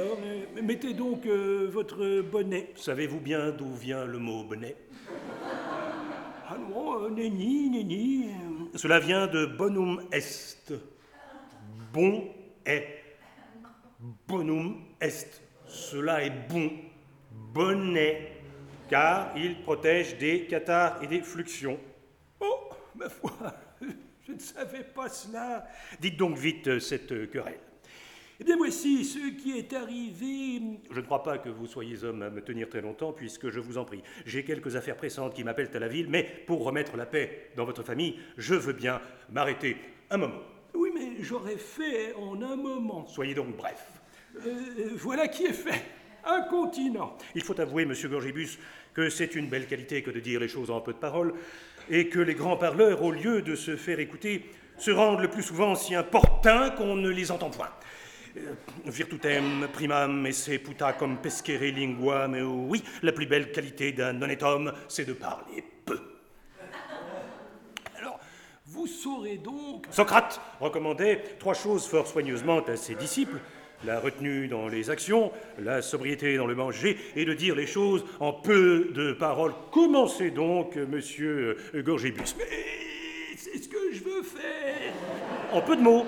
mais 0.55 0.61
mettez 0.61 0.93
donc 0.93 1.25
euh, 1.25 1.67
votre 1.71 2.21
bonnet. 2.21 2.69
Savez-vous 2.75 3.19
bien 3.19 3.51
d'où 3.51 3.73
vient 3.73 4.05
le 4.05 4.19
mot 4.19 4.43
bonnet? 4.43 4.75
Ah 6.47 6.57
non, 6.57 7.03
euh, 7.03 7.09
nenni, 7.09 7.69
nenni. 7.69 8.29
Cela 8.75 8.99
vient 8.99 9.27
de 9.27 9.45
bonum 9.45 10.03
est. 10.11 10.71
Bon 11.93 12.29
est. 12.65 13.17
Bonum 14.27 14.81
est. 14.99 15.41
Cela 15.67 16.23
est 16.23 16.49
bon, 16.49 16.69
bonnet, 17.31 18.33
car 18.89 19.31
il 19.37 19.61
protège 19.61 20.17
des 20.17 20.45
cathars 20.45 21.01
et 21.01 21.07
des 21.07 21.21
fluxions. 21.21 21.79
Oh, 22.41 22.69
ma 22.95 23.07
foi, 23.07 23.31
je 24.27 24.33
ne 24.33 24.39
savais 24.39 24.83
pas 24.83 25.07
cela. 25.07 25.65
Dites 25.99 26.17
donc 26.17 26.37
vite 26.37 26.67
euh, 26.67 26.79
cette 26.79 27.11
euh, 27.13 27.27
querelle. 27.27 27.59
Eh 28.41 28.43
bien, 28.43 28.57
voici 28.57 29.05
ce 29.05 29.19
qui 29.39 29.55
est 29.55 29.71
arrivé. 29.71 30.59
Je 30.89 30.99
ne 30.99 31.05
crois 31.05 31.21
pas 31.21 31.37
que 31.37 31.49
vous 31.49 31.67
soyez 31.67 32.03
homme 32.03 32.23
à 32.23 32.31
me 32.31 32.41
tenir 32.41 32.67
très 32.69 32.81
longtemps, 32.81 33.13
puisque 33.13 33.51
je 33.51 33.59
vous 33.59 33.77
en 33.77 33.85
prie. 33.85 34.01
J'ai 34.25 34.43
quelques 34.43 34.75
affaires 34.75 34.97
pressantes 34.97 35.35
qui 35.35 35.43
m'appellent 35.43 35.69
à 35.75 35.77
la 35.77 35.87
ville, 35.87 36.07
mais 36.09 36.23
pour 36.47 36.63
remettre 36.63 36.97
la 36.97 37.05
paix 37.05 37.51
dans 37.55 37.65
votre 37.65 37.83
famille, 37.83 38.17
je 38.37 38.55
veux 38.55 38.73
bien 38.73 38.99
m'arrêter 39.31 39.77
un 40.09 40.17
moment. 40.17 40.41
Oui, 40.73 40.89
mais 40.91 41.23
j'aurais 41.23 41.57
fait 41.57 42.15
en 42.15 42.41
un 42.41 42.55
moment. 42.55 43.05
Soyez 43.05 43.35
donc 43.35 43.55
bref. 43.55 43.85
Euh, 44.43 44.89
voilà 44.95 45.27
qui 45.27 45.45
est 45.45 45.53
fait. 45.53 45.83
Incontinent. 46.25 47.15
Il 47.35 47.43
faut 47.43 47.61
avouer, 47.61 47.85
monsieur 47.85 48.09
Gorgibus, 48.09 48.57
que 48.95 49.11
c'est 49.11 49.35
une 49.35 49.49
belle 49.49 49.67
qualité 49.67 50.01
que 50.01 50.09
de 50.09 50.19
dire 50.19 50.39
les 50.39 50.47
choses 50.47 50.71
en 50.71 50.81
peu 50.81 50.93
de 50.93 50.97
paroles, 50.97 51.35
et 51.91 52.09
que 52.09 52.19
les 52.19 52.33
grands 52.33 52.57
parleurs, 52.57 53.03
au 53.03 53.11
lieu 53.11 53.43
de 53.43 53.53
se 53.53 53.75
faire 53.75 53.99
écouter, 53.99 54.45
se 54.79 54.89
rendent 54.89 55.21
le 55.21 55.29
plus 55.29 55.43
souvent 55.43 55.75
si 55.75 55.93
importuns 55.93 56.71
qu'on 56.71 56.95
ne 56.95 57.09
les 57.09 57.29
entend 57.29 57.51
point. 57.51 57.69
Euh, 58.37 58.53
virtutem 58.85 59.67
primam 59.73 60.25
esse 60.25 60.57
puta 60.63 60.93
comme 60.93 61.17
pescere 61.17 61.71
lingua, 61.71 62.27
mais 62.27 62.41
oui, 62.41 62.83
la 63.03 63.11
plus 63.11 63.25
belle 63.25 63.51
qualité 63.51 63.91
d'un 63.91 64.21
honnête 64.21 64.43
homme, 64.43 64.71
c'est 64.87 65.05
de 65.05 65.13
parler 65.13 65.63
peu. 65.85 65.99
Alors, 67.99 68.19
vous 68.67 68.87
saurez 68.87 69.37
donc. 69.37 69.85
Socrate 69.91 70.39
recommandait 70.59 71.21
trois 71.39 71.53
choses 71.53 71.85
fort 71.87 72.07
soigneusement 72.07 72.63
à 72.65 72.77
ses 72.77 72.95
disciples 72.95 73.39
la 73.83 73.99
retenue 73.99 74.47
dans 74.47 74.67
les 74.67 74.91
actions, 74.91 75.31
la 75.57 75.81
sobriété 75.81 76.37
dans 76.37 76.45
le 76.45 76.53
manger, 76.53 76.99
et 77.15 77.25
de 77.25 77.33
dire 77.33 77.55
les 77.55 77.65
choses 77.65 78.05
en 78.19 78.31
peu 78.31 78.91
de 78.93 79.11
paroles. 79.13 79.53
Commencez 79.71 80.29
donc, 80.29 80.75
monsieur 80.75 81.57
Gorgibus. 81.73 82.35
Mais 82.37 83.35
c'est 83.35 83.57
ce 83.57 83.67
que 83.67 83.91
je 83.91 84.03
veux 84.03 84.21
faire. 84.21 84.93
En 85.51 85.61
peu 85.61 85.75
de 85.75 85.81
mots. 85.81 86.05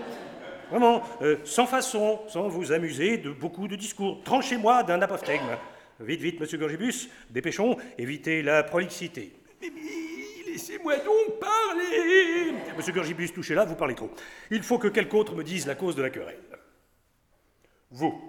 Vraiment, 0.69 1.03
euh, 1.21 1.37
sans 1.43 1.65
façon, 1.65 2.21
sans 2.27 2.47
vous 2.47 2.71
amuser 2.71 3.17
de 3.17 3.31
beaucoup 3.31 3.67
de 3.67 3.75
discours. 3.75 4.21
Tranchez-moi 4.23 4.83
d'un 4.83 5.01
apophthegme. 5.01 5.57
Vite, 5.99 6.21
vite, 6.21 6.39
monsieur 6.39 6.57
Gorgibus, 6.57 7.09
dépêchons, 7.29 7.77
évitez 7.97 8.41
la 8.41 8.63
prolixité. 8.63 9.33
Mais, 9.61 9.69
laissez-moi 10.47 10.97
donc 10.97 11.39
parler 11.39 12.53
Monsieur 12.75 12.93
Gorgibus, 12.93 13.31
touchez 13.31 13.53
là, 13.53 13.65
vous 13.65 13.75
parlez 13.75 13.95
trop. 13.95 14.09
Il 14.49 14.63
faut 14.63 14.79
que 14.79 14.87
quelque 14.87 15.15
autre 15.15 15.35
me 15.35 15.43
dise 15.43 15.67
la 15.67 15.75
cause 15.75 15.95
de 15.95 16.01
la 16.01 16.09
querelle. 16.09 16.39
Vous. 17.91 18.19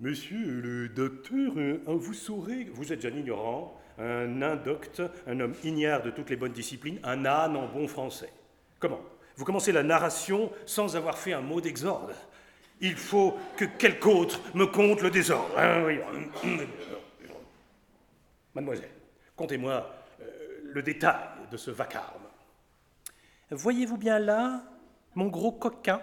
Monsieur 0.00 0.60
le 0.60 0.88
docteur, 0.88 1.52
euh, 1.56 1.80
vous 1.86 2.14
saurez, 2.14 2.68
vous 2.72 2.92
êtes 2.92 3.04
un 3.04 3.16
ignorant, 3.16 3.80
un 3.98 4.42
indocte, 4.42 5.02
un 5.26 5.40
homme 5.40 5.54
ignare 5.64 6.02
de 6.02 6.10
toutes 6.10 6.30
les 6.30 6.36
bonnes 6.36 6.52
disciplines, 6.52 7.00
un 7.02 7.24
âne 7.24 7.56
en 7.56 7.66
bon 7.66 7.88
français. 7.88 8.32
Comment? 8.78 9.00
Vous 9.38 9.44
commencez 9.44 9.70
la 9.70 9.84
narration 9.84 10.50
sans 10.66 10.96
avoir 10.96 11.16
fait 11.16 11.32
un 11.32 11.40
mot 11.40 11.60
d'exorde. 11.60 12.12
Il 12.80 12.96
faut 12.96 13.38
que 13.56 13.66
quelque 13.66 14.08
autre 14.08 14.40
me 14.52 14.66
conte 14.66 15.00
le 15.00 15.10
désordre. 15.10 15.56
Hein, 15.56 15.86
Mademoiselle, 18.54 18.90
contez-moi 19.36 19.94
euh, 20.20 20.24
le 20.64 20.82
détail 20.82 21.28
de 21.52 21.56
ce 21.56 21.70
vacarme. 21.70 22.24
Voyez-vous 23.52 23.96
bien 23.96 24.18
là 24.18 24.64
mon 25.14 25.28
gros 25.28 25.52
coquin, 25.52 26.00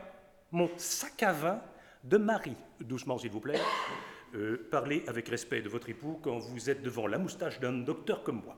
mon 0.54 0.70
sac 0.78 1.22
à 1.24 1.34
vin 1.34 1.62
de 2.06 2.16
Marie, 2.16 2.56
doucement 2.80 3.18
s'il 3.18 3.32
vous 3.32 3.42
plaît, 3.42 3.60
euh, 4.34 4.66
parlez 4.72 5.04
avec 5.08 5.28
respect 5.28 5.62
de 5.62 5.68
votre 5.68 5.90
époux 5.90 6.22
quand 6.24 6.38
vous 6.40 6.70
êtes 6.70 6.82
devant 6.82 7.08
la 7.08 7.18
moustache 7.18 7.60
d'un 7.60 7.74
docteur 7.74 8.24
comme 8.24 8.42
moi. 8.46 8.56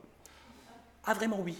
Ah 1.04 1.14
vraiment 1.14 1.40
oui. 1.40 1.58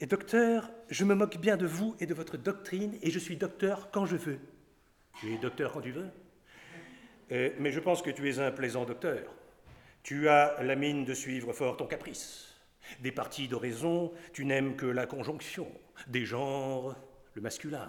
Et 0.00 0.06
docteur, 0.06 0.70
je 0.90 1.04
me 1.04 1.14
moque 1.14 1.38
bien 1.38 1.56
de 1.56 1.66
vous 1.66 1.94
et 2.00 2.06
de 2.06 2.14
votre 2.14 2.36
doctrine, 2.36 2.98
et 3.00 3.10
je 3.10 3.18
suis 3.18 3.36
docteur 3.36 3.90
quand 3.92 4.06
je 4.06 4.16
veux. 4.16 4.40
Tu 5.20 5.32
es 5.32 5.38
docteur 5.38 5.72
quand 5.72 5.80
tu 5.80 5.92
veux 5.92 6.10
euh, 7.32 7.50
Mais 7.60 7.70
je 7.70 7.80
pense 7.80 8.02
que 8.02 8.10
tu 8.10 8.28
es 8.28 8.38
un 8.40 8.50
plaisant 8.50 8.84
docteur. 8.84 9.32
Tu 10.02 10.28
as 10.28 10.62
la 10.62 10.74
mine 10.74 11.04
de 11.04 11.14
suivre 11.14 11.52
fort 11.52 11.76
ton 11.76 11.86
caprice. 11.86 12.54
Des 13.00 13.12
parties 13.12 13.48
d'oraison, 13.48 14.12
tu 14.32 14.44
n'aimes 14.44 14.76
que 14.76 14.86
la 14.86 15.06
conjonction. 15.06 15.68
Des 16.08 16.26
genres, 16.26 16.96
le 17.34 17.42
masculin. 17.42 17.88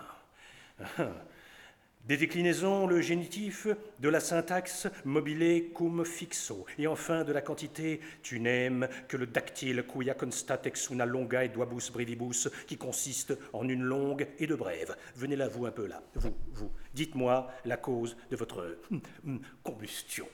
Des 2.05 2.17
déclinaisons, 2.17 2.85
le 2.85 3.01
génitif, 3.01 3.67
de 3.99 4.09
la 4.09 4.19
syntaxe 4.19 4.87
mobile 5.05 5.71
cum 5.73 6.05
fixo, 6.05 6.67
et 6.77 6.85
enfin 6.85 7.23
de 7.23 7.33
la 7.33 7.41
quantité, 7.41 7.99
tu 8.21 8.39
n'aimes 8.39 8.87
que 9.07 9.17
le 9.17 9.25
dactyle 9.25 9.83
quia 9.87 10.13
constat 10.13 10.61
ex 10.65 10.91
una 10.91 11.07
longa 11.07 11.43
et 11.43 11.49
duabus 11.49 11.89
brevibus, 11.91 12.47
qui 12.67 12.77
consiste 12.77 13.35
en 13.53 13.67
une 13.67 13.81
longue 13.81 14.27
et 14.37 14.45
de 14.45 14.53
brève. 14.53 14.95
Venez 15.15 15.35
là, 15.35 15.47
vous, 15.47 15.65
un 15.65 15.71
peu 15.71 15.87
là, 15.87 16.03
vous, 16.13 16.35
vous, 16.53 16.71
dites-moi 16.93 17.51
la 17.65 17.77
cause 17.77 18.15
de 18.29 18.35
votre 18.35 18.77
combustion. 19.63 20.27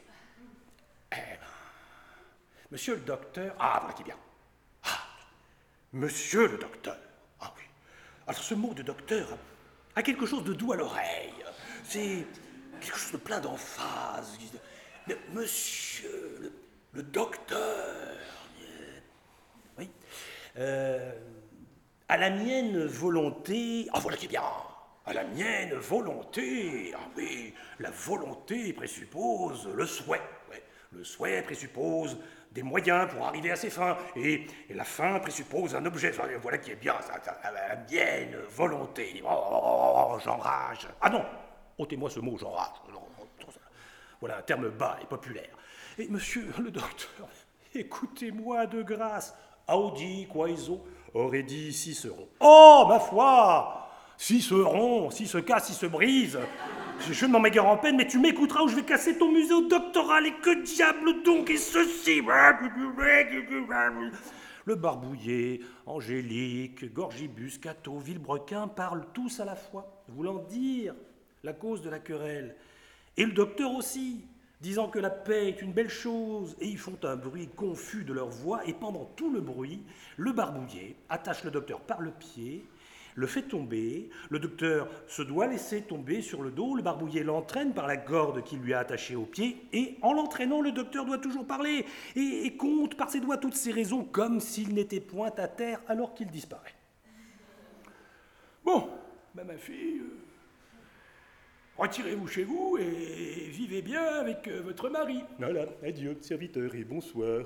Eh 1.13 1.15
ben, 1.15 1.47
monsieur 2.69 2.95
le 2.95 3.01
docteur, 3.01 3.55
ah, 3.57 3.79
voilà 3.79 3.93
qui 3.93 4.03
bien. 4.03 4.17
Ah, 4.83 5.07
monsieur 5.93 6.49
le 6.49 6.57
docteur, 6.57 6.97
ah 7.39 7.53
oui. 7.55 7.63
Alors 8.27 8.43
ce 8.43 8.55
mot 8.55 8.73
de 8.73 8.83
docteur 8.83 9.37
a 9.95 10.03
quelque 10.03 10.25
chose 10.25 10.43
de 10.43 10.53
doux 10.53 10.73
à 10.73 10.77
l'oreille. 10.77 11.33
C'est. 11.83 12.25
quelque 12.79 12.97
chose 12.97 13.13
de 13.13 13.17
plein 13.17 13.39
d'emphase. 13.39 14.37
Monsieur 15.33 16.53
le, 16.93 17.03
docteur. 17.03 18.17
Oui. 19.77 19.89
Euh, 20.57 21.11
à 22.07 22.17
la 22.17 22.29
mienne 22.29 22.85
volonté. 22.85 23.87
Ah, 23.93 23.99
voilà 23.99 24.17
qui 24.17 24.25
est 24.25 24.29
bien 24.29 24.43
À 25.05 25.13
la 25.13 25.23
mienne 25.23 25.73
volonté 25.73 26.93
Ah 26.95 27.09
oui, 27.17 27.53
la 27.79 27.91
volonté 27.91 28.73
présuppose 28.73 29.67
le 29.67 29.85
souhait. 29.85 30.21
Le 30.93 31.05
souhait 31.05 31.41
présuppose 31.41 32.17
des 32.51 32.63
moyens 32.63 33.09
pour 33.09 33.25
arriver 33.25 33.51
à 33.51 33.55
ses 33.55 33.69
fins, 33.69 33.97
et, 34.15 34.45
la 34.69 34.83
fin 34.83 35.19
présuppose 35.19 35.75
un 35.75 35.85
objet. 35.85 36.11
Voilà 36.41 36.57
qui 36.57 36.71
est 36.71 36.75
bien, 36.75 36.95
ça, 37.01 37.13
la 37.51 37.75
mienne 37.89 38.37
volonté. 38.49 39.21
Oh, 39.23 39.29
oh, 39.31 39.59
oh, 39.63 40.11
oh 40.13 40.19
j'enrage. 40.23 40.87
Ah 41.01 41.09
non 41.09 41.25
Ôtez-moi 41.77 42.09
ce 42.09 42.19
mot, 42.19 42.37
j'enrage. 42.37 42.75
Voilà 44.19 44.37
un 44.37 44.41
terme 44.41 44.69
bas 44.69 44.97
et 45.01 45.05
populaire. 45.05 45.49
Et 45.97 46.07
monsieur 46.07 46.53
le 46.59 46.69
docteur, 46.71 47.27
écoutez-moi 47.73 48.67
de 48.67 48.83
grâce. 48.83 49.35
Audi 49.67 50.27
quaiso 50.27 50.83
aurait 51.13 51.43
dit 51.43 51.71
Cicéron. 51.71 52.27
Oh, 52.39 52.85
ma 52.87 52.99
foi 52.99 53.89
Cicéron, 54.17 55.09
si 55.09 55.27
se 55.27 55.39
casse, 55.39 55.67
si 55.67 55.73
se 55.73 55.85
brise. 55.87 56.37
Je 57.09 57.25
ne 57.25 57.31
m'en 57.31 57.39
m'égare 57.39 57.67
en 57.67 57.77
peine, 57.77 57.97
mais 57.97 58.07
tu 58.07 58.19
m'écouteras 58.19 58.63
ou 58.63 58.67
je 58.67 58.75
vais 58.75 58.83
casser 58.83 59.17
ton 59.17 59.31
musée 59.31 59.67
doctoral. 59.67 60.27
Et 60.27 60.33
que 60.33 60.63
diable 60.63 61.23
donc 61.23 61.49
est 61.49 61.57
ceci 61.57 62.21
Le 64.65 64.75
Barbouillet, 64.75 65.61
Angélique, 65.87 66.93
Gorgibus, 66.93 67.57
Cato, 67.57 67.97
Villebrequin 67.97 68.67
parlent 68.67 69.05
tous 69.13 69.39
à 69.39 69.45
la 69.45 69.55
fois, 69.55 70.03
voulant 70.07 70.43
dire 70.49 70.93
la 71.43 71.53
cause 71.53 71.81
de 71.81 71.89
la 71.89 71.99
querelle. 71.99 72.55
Et 73.17 73.25
le 73.25 73.31
docteur 73.31 73.73
aussi 73.73 74.23
disant 74.61 74.87
que 74.87 74.99
la 74.99 75.09
paix 75.09 75.47
est 75.47 75.61
une 75.61 75.73
belle 75.73 75.89
chose, 75.89 76.55
et 76.61 76.67
ils 76.67 76.77
font 76.77 76.97
un 77.03 77.15
bruit 77.15 77.49
confus 77.55 78.03
de 78.03 78.13
leur 78.13 78.29
voix, 78.29 78.61
et 78.67 78.73
pendant 78.73 79.05
tout 79.15 79.31
le 79.31 79.41
bruit, 79.41 79.81
le 80.17 80.31
barbouillet 80.33 80.95
attache 81.09 81.43
le 81.43 81.49
docteur 81.49 81.81
par 81.81 81.99
le 81.99 82.11
pied, 82.11 82.63
le 83.15 83.27
fait 83.27 83.43
tomber, 83.43 84.09
le 84.29 84.39
docteur 84.39 84.87
se 85.07 85.21
doit 85.21 85.47
laisser 85.47 85.81
tomber 85.81 86.21
sur 86.21 86.41
le 86.41 86.51
dos, 86.51 86.75
le 86.75 86.81
barbouillet 86.81 87.23
l'entraîne 87.23 87.73
par 87.73 87.87
la 87.87 87.97
corde 87.97 88.43
qu'il 88.43 88.59
lui 88.59 88.73
a 88.73 88.79
attachée 88.79 89.15
au 89.15 89.25
pied, 89.25 89.67
et 89.73 89.97
en 90.01 90.13
l'entraînant, 90.13 90.61
le 90.61 90.71
docteur 90.71 91.05
doit 91.05 91.17
toujours 91.17 91.45
parler, 91.45 91.85
et, 92.15 92.55
compte 92.57 92.95
par 92.95 93.09
ses 93.09 93.19
doigts 93.19 93.37
toutes 93.37 93.55
ses 93.55 93.71
raisons, 93.71 94.03
comme 94.03 94.39
s'il 94.39 94.73
n'était 94.73 94.99
point 94.99 95.31
à 95.37 95.47
terre 95.47 95.81
alors 95.87 96.13
qu'il 96.13 96.27
disparaît. 96.27 96.75
Bon, 98.63 98.89
bah, 99.33 99.43
ma 99.43 99.57
fille, 99.57 99.99
euh, 99.99 100.21
Retirez-vous 101.77 102.27
chez 102.27 102.43
vous 102.43 102.77
et 102.79 103.49
vivez 103.49 103.81
bien 103.81 104.03
avec 104.03 104.47
euh, 104.47 104.61
votre 104.61 104.89
mari. 104.89 105.23
Voilà, 105.39 105.65
adieu, 105.83 106.15
serviteur, 106.21 106.75
et 106.75 106.83
bonsoir. 106.83 107.45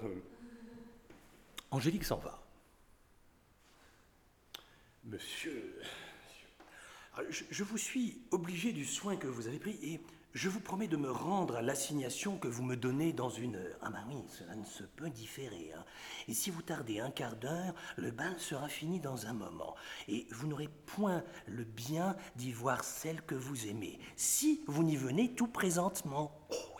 Angélique 1.71 2.03
s'en 2.03 2.17
va. 2.17 2.44
Monsieur, 5.05 5.79
je, 7.29 7.63
vous 7.63 7.77
suis 7.77 8.21
obligé 8.31 8.73
du 8.73 8.85
soin 8.85 9.15
que 9.17 9.27
vous 9.27 9.47
avez 9.47 9.59
pris 9.59 9.77
et 9.83 10.01
je 10.33 10.49
vous 10.49 10.59
promets 10.59 10.87
de 10.87 10.97
me 10.97 11.11
rendre 11.11 11.55
à 11.55 11.61
l'assignation 11.61 12.37
que 12.37 12.47
vous 12.47 12.63
me 12.63 12.75
donnez 12.75 13.13
dans 13.13 13.29
une 13.29 13.55
heure. 13.55 13.77
Ah 13.81 13.89
ben 13.89 14.03
oui, 14.09 14.17
cela 14.27 14.55
ne 14.55 14.65
se 14.65 14.83
peut 14.83 15.09
différer. 15.09 15.71
Hein. 15.73 15.85
Et 16.27 16.33
si 16.33 16.49
vous 16.49 16.63
tardez 16.63 16.99
un 16.99 17.11
quart 17.11 17.35
d'heure, 17.35 17.75
le 17.97 18.11
bal 18.11 18.37
sera 18.39 18.67
fini 18.67 18.99
dans 18.99 19.27
un 19.27 19.33
moment. 19.33 19.75
Et 20.07 20.27
vous 20.31 20.47
n'aurez 20.47 20.69
point 20.87 21.23
le 21.45 21.63
bien 21.63 22.17
d'y 22.35 22.51
voir 22.51 22.83
celle 22.83 23.21
que 23.21 23.35
vous 23.35 23.67
aimez. 23.67 23.99
Si 24.15 24.63
vous 24.67 24.83
n'y 24.83 24.97
venez 24.97 25.35
tout 25.35 25.47
présentement. 25.47 26.47
Oh. 26.51 26.75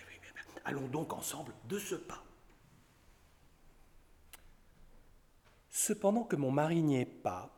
Allons 0.66 0.88
donc 0.88 1.14
ensemble 1.14 1.54
de 1.70 1.78
ce 1.78 1.94
pas. 1.94 2.24
Cependant 5.70 6.24
que 6.24 6.36
mon 6.36 6.50
mari 6.50 6.82
n'y 6.82 7.00
est 7.00 7.06
pas, 7.06 7.55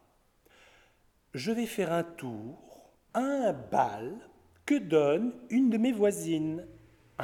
je 1.33 1.51
vais 1.51 1.65
faire 1.65 1.91
un 1.93 2.03
tour 2.03 2.91
à 3.13 3.19
un 3.19 3.53
bal 3.53 4.15
que 4.65 4.77
donne 4.77 5.33
une 5.49 5.69
de 5.69 5.77
mes 5.77 5.91
voisines. 5.91 6.65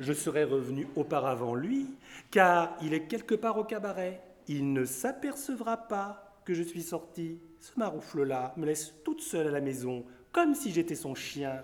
Je 0.00 0.12
serais 0.12 0.44
revenu 0.44 0.88
auparavant 0.96 1.54
lui, 1.54 1.94
car 2.30 2.76
il 2.80 2.94
est 2.94 3.06
quelque 3.08 3.34
part 3.34 3.58
au 3.58 3.64
cabaret. 3.64 4.22
Il 4.48 4.72
ne 4.72 4.84
s'apercevra 4.84 5.76
pas 5.76 6.40
que 6.44 6.54
je 6.54 6.62
suis 6.62 6.82
sorti. 6.82 7.38
Ce 7.60 7.78
maroufle-là 7.78 8.54
me 8.56 8.66
laisse 8.66 8.94
toute 9.04 9.20
seule 9.20 9.48
à 9.48 9.50
la 9.50 9.60
maison, 9.60 10.04
comme 10.32 10.54
si 10.54 10.72
j'étais 10.72 10.94
son 10.94 11.14
chien. 11.14 11.62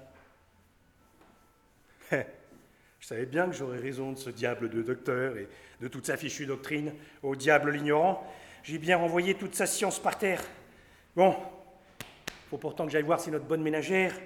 Je 2.11 3.07
savais 3.07 3.27
bien 3.27 3.47
que 3.47 3.55
j'aurais 3.55 3.79
raison 3.79 4.13
de 4.13 4.19
ce 4.19 4.29
diable 4.29 4.69
de 4.69 4.83
docteur 4.83 5.37
et 5.37 5.49
de 5.81 5.89
toute 5.89 6.05
sa 6.07 6.17
fichue 6.17 6.47
doctrine. 6.47 6.93
Au 7.23 7.37
diable 7.37 7.71
l'ignorant, 7.71 8.27
j'ai 8.65 8.79
bien 8.79 8.99
renvoyé 8.99 9.35
toute 9.35 9.55
sa 9.55 9.67
science 9.67 10.01
par 10.01 10.19
terre. 10.19 10.43
Bon, 11.19 11.35
faut 12.49 12.59
pourtant 12.59 12.87
que 12.87 12.93
j'aille 12.93 13.03
voir 13.03 13.19
si 13.19 13.33
notre 13.33 13.45
bonne 13.45 13.61
ménagère 13.61 14.17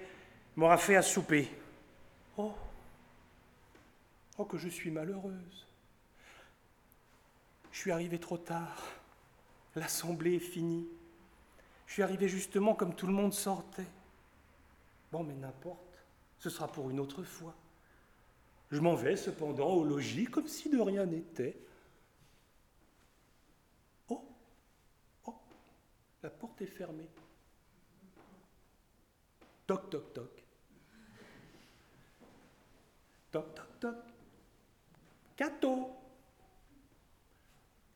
m'aura 0.57 0.77
fait 0.77 0.95
à 0.95 1.01
souper. 1.01 1.49
Oh, 2.37 2.53
oh 4.37 4.45
que 4.45 4.59
je 4.59 4.69
suis 4.69 4.91
malheureuse. 4.91 5.67
Je 7.71 7.79
suis 7.79 7.93
arrivée 7.93 8.19
trop 8.19 8.37
tard. 8.37 8.77
L'assemblée 9.75 10.35
est 10.35 10.39
finie. 10.39 10.87
Je 11.87 11.95
suis 11.95 12.03
arrivée 12.03 12.29
justement 12.29 12.75
comme 12.75 12.95
tout 12.95 13.07
le 13.07 13.15
monde 13.15 13.33
sortait. 13.33 13.89
Bon, 15.11 15.25
mais 15.25 15.33
n'importe, 15.33 15.97
ce 16.41 16.51
sera 16.51 16.69
pour 16.69 16.91
une 16.91 17.01
autre 17.01 17.23
fois. 17.23 17.55
Je 18.71 18.81
m'en 18.81 18.97
vais 18.97 19.17
cependant 19.17 19.71
au 19.71 19.83
logis 19.83 20.27
comme 20.27 20.47
si 20.47 20.69
de 20.69 20.79
rien 20.79 21.07
n'était. 21.07 21.57
Oh, 24.11 24.23
oh, 25.25 25.35
la 26.23 26.31
porte 26.31 26.63
est 26.63 26.67
fermée. 26.67 27.09
Toc, 29.67 29.91
toc, 29.91 30.13
toc. 30.13 30.45
Toc, 33.31 33.55
toc, 33.55 33.81
toc. 33.81 33.97
Cato. 35.37 35.97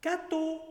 Cato. 0.01 0.63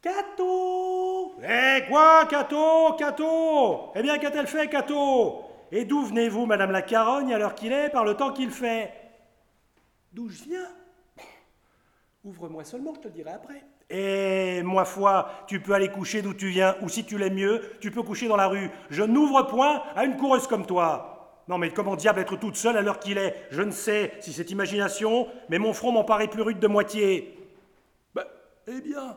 Cato. 0.00 1.34
Eh 1.42 1.84
quoi, 1.88 2.26
Cato, 2.26 2.94
Cato 2.96 3.92
Eh 3.94 4.02
bien, 4.02 4.18
qu'a-t-elle 4.18 4.46
fait, 4.46 4.68
Cato 4.68 5.44
Et 5.72 5.84
d'où 5.84 6.04
venez-vous, 6.04 6.46
Madame 6.46 6.70
la 6.70 6.82
Carogne, 6.82 7.34
à 7.34 7.38
l'heure 7.38 7.54
qu'il 7.54 7.72
est, 7.72 7.90
par 7.90 8.04
le 8.04 8.14
temps 8.14 8.32
qu'il 8.32 8.50
fait? 8.50 8.94
D'où 10.12 10.28
je 10.28 10.44
viens? 10.44 10.68
Ouvre-moi 12.24 12.64
seulement, 12.64 12.94
je 12.94 13.00
te 13.00 13.08
dirai 13.08 13.32
après. 13.32 13.64
Eh, 13.90 14.62
moi 14.64 14.84
foi, 14.84 15.30
tu 15.46 15.60
peux 15.60 15.72
aller 15.72 15.88
coucher 15.88 16.20
d'où 16.20 16.34
tu 16.34 16.48
viens, 16.48 16.76
ou 16.82 16.88
si 16.88 17.04
tu 17.04 17.16
l'aimes 17.16 17.34
mieux, 17.34 17.62
tu 17.80 17.90
peux 17.90 18.02
coucher 18.02 18.28
dans 18.28 18.36
la 18.36 18.46
rue. 18.46 18.70
Je 18.90 19.02
n'ouvre 19.02 19.42
point 19.42 19.82
à 19.96 20.04
une 20.04 20.16
coureuse 20.16 20.46
comme 20.46 20.66
toi. 20.66 21.14
Non, 21.48 21.56
mais 21.56 21.70
comment 21.70 21.96
diable 21.96 22.20
être 22.20 22.36
toute 22.36 22.56
seule 22.56 22.76
à 22.76 22.82
l'heure 22.82 22.98
qu'il 22.98 23.16
est? 23.16 23.46
Je 23.50 23.62
ne 23.62 23.70
sais 23.70 24.12
si 24.20 24.34
c'est 24.34 24.50
imagination, 24.50 25.26
mais 25.48 25.58
mon 25.58 25.72
front 25.72 25.92
m'en 25.92 26.04
paraît 26.04 26.28
plus 26.28 26.42
rude 26.42 26.58
de 26.58 26.66
moitié. 26.66 27.38
Ben, 28.14 28.24
eh 28.66 28.80
bien, 28.82 29.16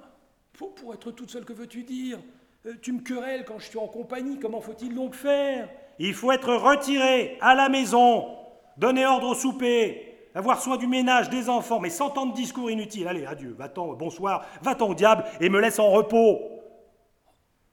pour, 0.53 0.73
pour 0.73 0.93
être 0.93 1.11
toute 1.11 1.29
seule, 1.29 1.43
que 1.43 1.51
veux-tu 1.51 1.83
dire? 1.83 2.19
Euh, 2.65 2.75
Tu 2.81 2.93
me 2.93 3.01
querelles 3.01 3.43
quand 3.43 3.59
je 3.59 3.65
suis 3.65 3.77
en 3.77 3.87
compagnie, 3.87 4.39
comment 4.39 4.61
faut-il 4.61 4.95
donc 4.95 5.15
faire? 5.15 5.67
Il 5.99 6.13
faut 6.13 6.31
être 6.31 6.53
retiré 6.53 7.37
à 7.41 7.53
la 7.55 7.67
maison, 7.67 8.29
donner 8.77 9.05
ordre 9.05 9.27
au 9.31 9.35
souper, 9.35 10.10
avoir 10.35 10.61
soin 10.61 10.77
du 10.77 10.87
ménage, 10.87 11.29
des 11.29 11.49
enfants, 11.49 11.79
mais 11.79 11.89
sans 11.89 12.09
tant 12.09 12.25
de 12.25 12.33
discours 12.33 12.71
inutiles. 12.71 13.07
Allez, 13.07 13.25
adieu, 13.25 13.55
va-t'en, 13.57 13.93
bonsoir, 13.93 14.45
va-t'en 14.61 14.89
au 14.89 14.93
diable 14.93 15.25
et 15.39 15.49
me 15.49 15.59
laisse 15.59 15.79
en 15.79 15.89
repos. 15.89 16.39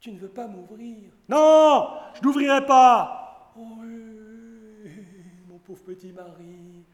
Tu 0.00 0.12
ne 0.12 0.18
veux 0.18 0.28
pas 0.28 0.46
m'ouvrir? 0.46 0.96
Non, 1.28 1.88
je 2.14 2.22
n'ouvrirai 2.22 2.64
pas. 2.66 3.52
Oh, 3.58 3.64
pauvre 5.66 5.82
petit 5.82 6.12
mari. 6.12 6.84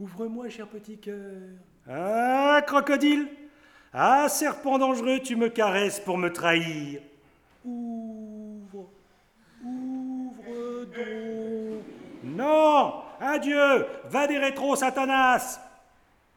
Ouvre-moi, 0.00 0.48
cher 0.48 0.66
petit 0.66 0.98
cœur. 0.98 1.42
Ah, 1.88 2.62
crocodile? 2.66 3.28
Ah, 3.92 4.28
serpent 4.28 4.78
dangereux, 4.78 5.20
tu 5.20 5.36
me 5.36 5.48
caresses 5.48 6.00
pour 6.00 6.18
me 6.18 6.32
trahir. 6.32 7.00
Ouvre, 7.64 8.90
ouvre 9.64 10.84
donc. 10.86 11.84
Non 12.24 13.07
Adieu 13.20 13.86
Va 14.04 14.26
des 14.26 14.38
rétros, 14.38 14.76
Satanas 14.76 15.60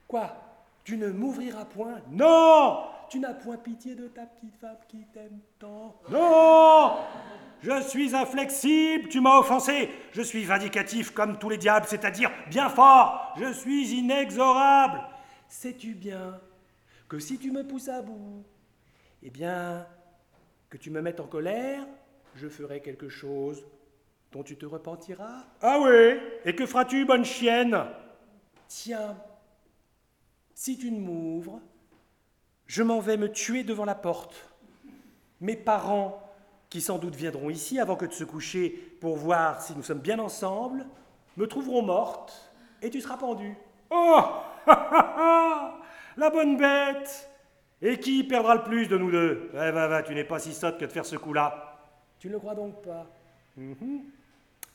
Quoi? 0.08 0.36
Tu 0.84 0.98
ne 0.98 1.10
m'ouvriras 1.10 1.66
point? 1.66 2.02
Non 2.10 2.84
Tu 3.10 3.20
n'as 3.20 3.34
point 3.34 3.58
pitié 3.58 3.96
de 3.96 4.08
ta 4.08 4.26
petite 4.26 4.56
femme 4.60 4.78
qui 4.88 5.06
t'aime 5.14 5.40
tant? 5.60 5.96
Non 6.10 6.98
je 7.64 7.80
suis 7.82 8.16
inflexible, 8.16 9.08
tu 9.08 9.22
m'as 9.22 9.38
offensé. 9.38 9.90
Je 10.14 10.24
suis 10.24 10.44
vindicatif 10.46 11.12
comme 11.12 11.38
tous 11.38 11.50
les 11.50 11.60
diables, 11.60 11.86
c'est-à-dire 11.88 12.32
bien 12.50 12.70
fort. 12.70 13.36
Je 13.38 13.54
suis 13.54 13.92
inexorable. 13.92 15.00
Sais-tu 15.48 15.94
bien 15.94 16.40
que 17.08 17.20
si 17.20 17.38
tu 17.38 17.52
me 17.52 17.64
pousses 17.64 17.90
à 17.90 18.02
bout, 18.02 18.44
eh 19.22 19.30
bien, 19.30 19.86
que 20.72 20.78
tu 20.78 20.90
me 20.90 21.02
mettes 21.02 21.20
en 21.20 21.28
colère, 21.28 21.86
je 22.36 22.48
ferai 22.48 22.82
quelque 22.82 23.10
chose 23.10 23.64
dont 24.32 24.44
tu 24.44 24.58
te 24.58 24.66
repentiras 24.66 25.44
Ah 25.62 25.80
oui 25.82 26.20
Et 26.46 26.56
que 26.56 26.66
feras-tu, 26.66 27.06
bonne 27.06 27.26
chienne? 27.26 27.78
Tiens, 28.68 29.18
si 30.54 30.78
tu 30.78 30.92
ne 30.92 31.00
m'ouvres, 31.00 31.60
je 32.68 32.84
m'en 32.84 33.00
vais 33.00 33.18
me 33.18 33.30
tuer 33.32 33.64
devant 33.64 33.86
la 33.86 33.96
porte. 33.96 34.50
Mes 35.42 35.56
parents, 35.56 36.22
qui 36.70 36.80
sans 36.80 36.98
doute 36.98 37.16
viendront 37.16 37.50
ici 37.50 37.80
avant 37.80 37.96
que 37.98 38.06
de 38.06 38.14
se 38.14 38.24
coucher 38.24 38.70
pour 39.02 39.18
voir 39.18 39.62
si 39.62 39.76
nous 39.76 39.84
sommes 39.84 40.00
bien 40.00 40.20
ensemble, 40.20 40.86
me 41.36 41.48
trouveront 41.48 41.82
morte 41.82 42.54
et 42.82 42.90
tu 42.90 43.02
seras 43.02 43.18
pendue. 43.18 43.58
Oh 43.90 44.22
La 46.18 46.30
bonne 46.30 46.56
bête 46.58 47.30
Et 47.82 48.00
qui 48.00 48.24
perdra 48.24 48.56
le 48.56 48.64
plus 48.64 48.88
de 48.88 48.98
nous 48.98 49.12
deux? 49.12 49.50
Va, 49.54 49.72
va, 49.72 49.88
va, 49.88 50.04
tu 50.04 50.14
n'es 50.14 50.24
pas 50.24 50.40
si 50.40 50.54
sotte 50.54 50.80
que 50.80 50.86
de 50.86 50.92
faire 50.92 51.06
ce 51.06 51.16
coup-là. 51.18 51.80
Tu 52.20 52.28
ne 52.28 52.34
le 52.34 52.40
crois 52.40 52.56
donc 52.56 52.82
pas? 52.84 53.08
Mhm. 53.58 54.04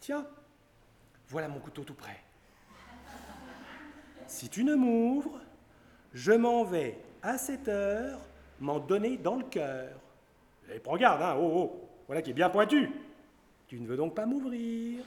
Tiens, 0.00 0.26
voilà 1.28 1.48
mon 1.48 1.58
couteau 1.58 1.84
tout 1.84 1.94
prêt. 1.94 2.20
Si 4.26 4.48
tu 4.48 4.64
ne 4.64 4.74
m'ouvres, 4.74 5.40
je 6.12 6.32
m'en 6.32 6.64
vais 6.64 6.98
à 7.22 7.38
cette 7.38 7.68
heure 7.68 8.20
m'en 8.60 8.78
donner 8.78 9.16
dans 9.16 9.36
le 9.36 9.44
cœur. 9.44 9.90
Et 10.72 10.78
prends 10.78 10.96
garde, 10.96 11.22
hein, 11.22 11.36
oh, 11.38 11.52
oh, 11.54 11.88
voilà 12.06 12.22
qui 12.22 12.30
est 12.30 12.34
bien 12.34 12.50
pointu. 12.50 12.90
Tu 13.66 13.80
ne 13.80 13.86
veux 13.86 13.96
donc 13.96 14.14
pas 14.14 14.26
m'ouvrir? 14.26 15.04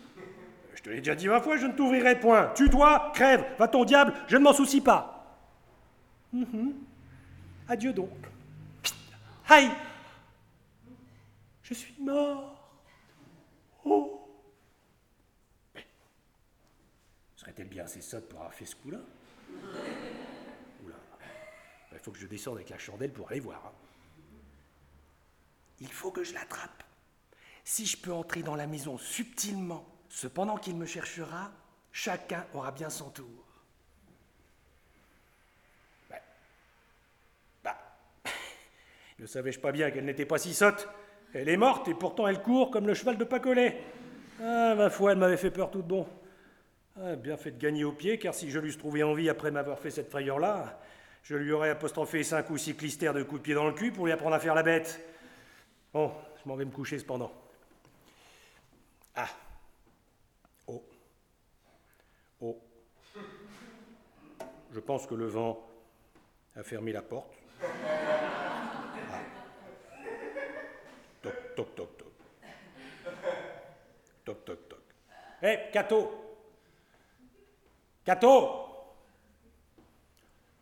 Je 0.76 0.84
te 0.84 0.90
l'ai 0.90 0.98
déjà 0.98 1.16
dit 1.16 1.28
vingt 1.28 1.42
fois, 1.42 1.58
je 1.58 1.68
ne 1.68 1.74
t'ouvrirai 1.74 2.20
point. 2.20 2.52
Tue-toi, 2.56 3.12
crève, 3.14 3.46
va 3.58 3.68
ton 3.68 3.84
diable, 3.84 4.14
je 4.28 4.38
ne 4.38 4.44
m'en 4.44 4.54
soucie 4.54 4.82
pas. 4.82 5.38
Mhm. 6.32 6.74
Adieu 7.68 7.94
donc. 7.94 8.10
Aïe 9.48 9.72
Je 11.64 11.74
suis 11.74 11.96
mort. 12.00 12.72
Oh 13.84 14.28
Mais, 15.76 15.86
Serait-elle 17.50 17.68
bien 17.70 17.86
assez 17.86 18.02
sotte 18.02 18.30
pour 18.30 18.40
avoir 18.40 18.54
fait 18.54 18.66
ce 18.66 18.76
coup-là 18.76 19.00
Oula. 20.86 20.96
Il 21.92 21.98
faut 21.98 22.12
que 22.12 22.20
je 22.20 22.28
descende 22.28 22.58
avec 22.58 22.70
la 22.70 22.78
chandelle 22.78 23.12
pour 23.12 23.32
aller 23.32 23.40
voir. 23.40 23.66
hein. 23.66 23.72
Il 25.80 25.92
faut 25.92 26.12
que 26.12 26.24
je 26.24 26.34
l'attrape. 26.36 26.84
Si 27.64 27.88
je 27.88 27.98
peux 27.98 28.14
entrer 28.14 28.44
dans 28.44 28.56
la 28.56 28.68
maison 28.68 29.00
subtilement, 29.00 29.84
cependant 30.10 30.58
qu'il 30.58 30.76
me 30.76 30.86
cherchera, 30.86 31.52
chacun 31.92 32.46
aura 32.54 32.72
bien 32.72 32.92
son 32.92 33.10
tour. 33.10 33.46
Ben, 36.10 36.20
bah, 37.64 37.80
ne 39.18 39.26
savais-je 39.26 39.60
pas 39.60 39.72
bien 39.72 39.90
qu'elle 39.90 40.06
n'était 40.06 40.26
pas 40.28 40.38
si 40.38 40.54
sotte? 40.54 40.88
Elle 41.34 41.50
est 41.50 41.58
morte 41.58 41.88
et 41.88 41.96
pourtant 41.96 42.28
elle 42.28 42.44
court 42.44 42.70
comme 42.70 42.86
le 42.86 42.94
cheval 42.94 43.18
de 43.18 43.24
Pacolet. 43.24 43.82
Ah, 44.40 44.76
ma 44.76 44.92
foi, 44.92 45.14
elle 45.14 45.18
m'avait 45.18 45.38
fait 45.38 45.52
peur 45.52 45.72
tout 45.72 45.82
de 45.82 45.88
bon. 45.88 46.08
Ah, 47.02 47.16
bien 47.16 47.38
fait 47.38 47.52
de 47.52 47.58
gagner 47.58 47.86
au 47.86 47.94
pied, 47.94 48.20
car 48.20 48.34
si 48.34 48.52
je 48.52 48.60
l'eusse 48.60 48.78
trouvé 48.78 49.04
en 49.04 49.14
vie 49.14 49.30
après 49.30 49.52
m'avoir 49.52 49.80
fait 49.80 49.90
cette 49.90 50.10
frayeur-là, 50.10 50.82
je 51.24 51.38
lui 51.38 51.54
aurais 51.54 51.70
apostrophé 51.70 52.24
cinq 52.24 52.50
ou 52.50 52.58
six 52.58 52.76
clistères 52.76 53.14
de 53.14 53.24
coups 53.24 53.40
de 53.40 53.44
pied 53.46 53.54
dans 53.54 53.68
le 53.68 53.72
cul 53.72 53.94
pour 53.94 54.06
lui 54.06 54.12
apprendre 54.12 54.36
à 54.36 54.40
faire 54.40 54.54
la 54.54 54.64
bête. 54.64 55.00
Bon, 55.94 56.12
je 56.44 56.50
m'en 56.50 56.58
vais 56.58 56.66
me 56.66 56.72
coucher 56.72 57.00
cependant. 57.00 57.32
Ah. 59.16 59.30
Oh. 60.68 60.84
Oh. 62.42 62.62
Je 64.74 64.80
pense 64.82 65.08
que 65.08 65.16
le 65.16 65.28
vent 65.28 65.66
a 66.58 66.64
fermé 66.64 66.92
la 66.92 67.02
porte. 67.02 67.32
Ah. 67.64 69.22
Toc, 71.22 71.56
toc, 71.56 71.76
toc, 71.76 71.98
toc. 71.98 72.08
Toc, 74.26 74.44
toc, 74.44 74.68
toc. 74.68 74.80
Hé, 75.42 75.70
Cato 75.72 76.29
Cato 78.10 78.66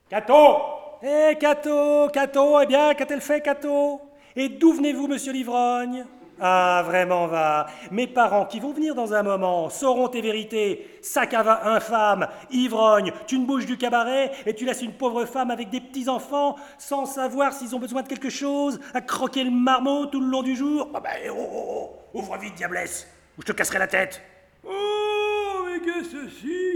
Cato 0.10 1.00
Hé, 1.02 1.38
Cato 1.40 2.10
Cato 2.10 2.60
Eh 2.60 2.66
bien, 2.66 2.94
qu'a-t-elle 2.94 3.22
fait, 3.22 3.40
Cato 3.40 4.02
Et 4.36 4.50
d'où 4.50 4.74
venez-vous, 4.74 5.08
monsieur 5.08 5.32
l'ivrogne? 5.32 6.06
Ah, 6.42 6.84
vraiment, 6.86 7.26
va. 7.28 7.68
Mes 7.90 8.06
parents, 8.06 8.44
qui 8.48 8.60
vont 8.60 8.74
venir 8.74 8.96
dans 8.96 9.14
un 9.14 9.24
moment, 9.24 9.70
sauront 9.70 10.10
tes 10.10 10.20
vérités. 10.20 11.00
Sac 11.02 11.34
à 11.34 11.44
vin 11.44 11.60
infâme, 11.64 12.28
ivrogne, 12.52 13.14
tu 13.28 13.40
ne 13.40 13.46
bouges 13.46 13.66
du 13.66 13.78
cabaret 13.78 14.30
et 14.46 14.54
tu 14.54 14.66
laisses 14.66 14.82
une 14.82 14.92
pauvre 14.92 15.24
femme 15.24 15.50
avec 15.50 15.70
des 15.70 15.80
petits-enfants 15.80 16.58
sans 16.78 17.06
savoir 17.06 17.54
s'ils 17.54 17.74
ont 17.74 17.80
besoin 17.80 18.02
de 18.02 18.10
quelque 18.10 18.30
chose, 18.30 18.78
à 18.94 19.00
croquer 19.00 19.46
le 19.46 19.52
marmot 19.52 20.08
tout 20.08 20.20
le 20.20 20.28
long 20.28 20.44
du 20.44 20.58
jour. 20.58 20.90
Ah 20.94 21.00
ben, 21.00 21.32
oh, 21.32 21.50
oh, 21.50 21.66
oh, 22.14 22.20
ouvre 22.20 22.38
vite, 22.40 22.56
diablesse, 22.56 23.08
ou 23.38 23.42
je 23.42 23.48
te 23.48 23.54
casserai 23.54 23.80
la 23.80 23.88
tête. 23.88 24.22
Oh, 24.68 25.64
mais 25.66 25.80
qu'est-ce 25.80 26.10
que 26.10 26.28
ceci 26.28 26.67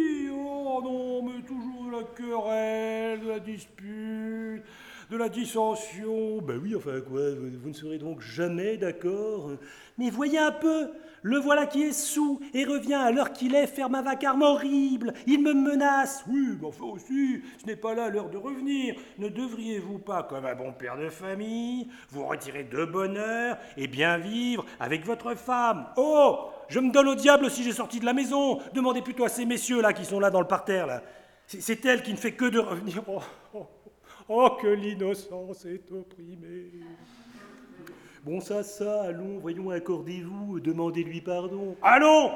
toujours 1.41 1.86
de 1.86 1.91
la 1.91 2.04
querelle, 2.04 3.21
de 3.21 3.27
la 3.30 3.39
dispute, 3.39 4.63
de 5.12 5.17
la 5.17 5.30
dissension. 5.30 6.41
Ben 6.41 6.60
oui, 6.62 6.73
enfin 6.75 7.01
quoi, 7.01 7.21
vous, 7.36 7.69
ne 7.69 7.73
serez 7.73 7.97
donc 7.97 8.21
jamais 8.21 8.77
d'accord 8.77 9.51
Mais 9.97 10.10
voyez 10.10 10.39
un 10.39 10.51
peu, 10.51 10.89
le 11.21 11.38
voilà 11.38 11.65
qui 11.65 11.84
est 11.84 11.91
sous 11.91 12.39
et 12.54 12.63
revient 12.63 12.95
à 12.95 13.12
l'heure 13.12 13.34
qu'il 13.34 13.54
est 13.54 13.67
faire 13.67 13.93
un 13.93 14.01
vacarme 14.01 14.41
horrible. 14.41 15.13
Il 15.27 15.43
me 15.43 15.54
menace. 15.54 16.23
Oui, 16.27 16.58
mais 16.60 16.67
enfin 16.67 16.86
aussi, 16.86 17.41
ce 17.60 17.65
n'est 17.67 17.75
pas 17.75 17.93
là 17.93 18.10
l'heure 18.10 18.30
de 18.30 18.38
revenir. 18.38 18.95
Ne 19.19 19.27
devriez-vous 19.27 19.99
pas, 19.99 20.23
comme 20.23 20.45
un 20.45 20.56
bon 20.56 20.71
père 20.71 20.97
de 20.97 21.10
famille, 21.10 21.89
vous 22.10 22.25
retirer 22.25 22.63
de 22.63 22.86
bonne 22.86 23.17
heure 23.17 23.58
et 23.77 23.88
bien 23.88 24.17
vivre 24.17 24.65
avec 24.80 25.06
votre 25.06 25.36
femme? 25.36 25.88
Oh 25.97 26.49
Je 26.69 26.80
me 26.80 26.91
donne 26.91 27.10
au 27.10 27.15
diable 27.15 27.51
si 27.51 27.63
j'ai 27.63 27.73
sorti 27.73 27.99
de 27.99 28.06
la 28.06 28.13
maison. 28.13 28.60
Demandez 28.73 29.01
plutôt 29.01 29.25
à 29.25 29.30
ces 29.30 29.45
messieurs-là 29.45 29.93
qui 29.93 30.06
sont 30.06 30.19
là 30.19 30.30
dans 30.32 30.41
le 30.41 30.47
parterre. 30.47 30.88
là. 30.88 31.04
C'est- 31.60 31.86
elle 31.86 32.02
qui 32.02 32.12
ne 32.12 32.18
fait 32.18 32.34
que 32.34 32.46
de 32.46 32.60
revenir. 32.60 33.04
Oh, 33.08 33.20
oh, 33.54 33.68
oh, 34.30 34.50
que 34.62 34.68
l'innocence 34.68 35.66
est 35.66 35.92
opprimée. 35.92 36.72
Bon, 38.24 38.40
ça, 38.40 38.64
ça, 38.64 39.02
allons, 39.04 39.40
voyons, 39.40 39.70
accordez-vous, 39.72 40.60
demandez-lui 40.60 41.22
pardon. 41.22 41.76
Allons 41.82 42.32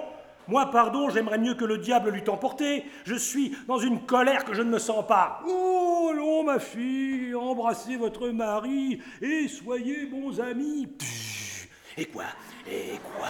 Moi, 0.47 0.69
pardon, 0.69 1.09
j'aimerais 1.09 1.37
mieux 1.39 1.55
que 1.55 1.65
le 1.65 1.77
diable 1.77 2.09
l'eût 2.11 2.29
emporté. 2.29 2.83
Je 3.05 3.15
suis 3.15 3.55
dans 3.67 3.79
une 3.79 4.05
colère 4.05 4.45
que 4.45 4.53
je 4.53 4.61
ne 4.61 4.69
me 4.69 4.77
sens 4.79 5.07
pas. 5.07 5.41
Oh 5.47 6.11
non, 6.15 6.43
ma 6.43 6.59
fille, 6.59 7.33
embrassez 7.33 7.97
votre 7.97 8.27
mari 8.29 9.01
et 9.21 9.47
soyez 9.47 10.05
bons 10.05 10.39
amis. 10.41 10.87
Et 11.97 12.05
quoi? 12.05 12.25
Et 12.69 12.99
quoi? 13.17 13.29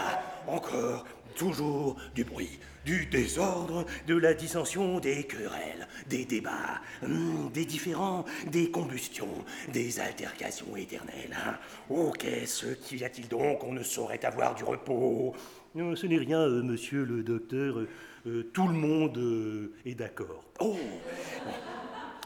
Encore 0.54 1.06
Toujours 1.36 1.98
du 2.16 2.24
bruit, 2.24 2.60
du 2.86 3.06
désordre, 3.08 3.86
de 4.08 4.16
la 4.16 4.34
dissension, 4.34 5.00
des 5.00 5.24
querelles, 5.26 5.88
des 6.08 6.24
débats, 6.26 6.82
hum, 7.04 7.50
des 7.54 7.66
différends, 7.66 8.24
des 8.52 8.72
combustions, 8.72 9.44
des 9.74 10.00
altercations 10.00 10.76
éternelles. 10.78 11.36
hein. 11.36 11.56
Oh, 11.90 12.12
qu'est-ce 12.18 12.68
qu'il 12.76 13.00
y 13.00 13.04
a-t-il 13.04 13.28
donc 13.28 13.64
On 13.64 13.74
ne 13.74 13.84
saurait 13.84 14.24
avoir 14.24 14.56
du 14.56 14.64
repos? 14.64 15.34
Non, 15.76 15.94
ce 15.96 16.08
n'est 16.08 16.18
rien, 16.18 16.40
euh, 16.40 16.64
monsieur 16.64 17.04
le 17.04 17.22
docteur. 17.22 17.80
euh, 17.80 17.90
euh, 18.28 18.50
tout 18.54 18.68
le 18.68 18.74
monde 18.74 19.18
euh, 19.18 19.74
est 19.86 19.94
d'accord. 19.96 20.44
Oh 20.60 20.78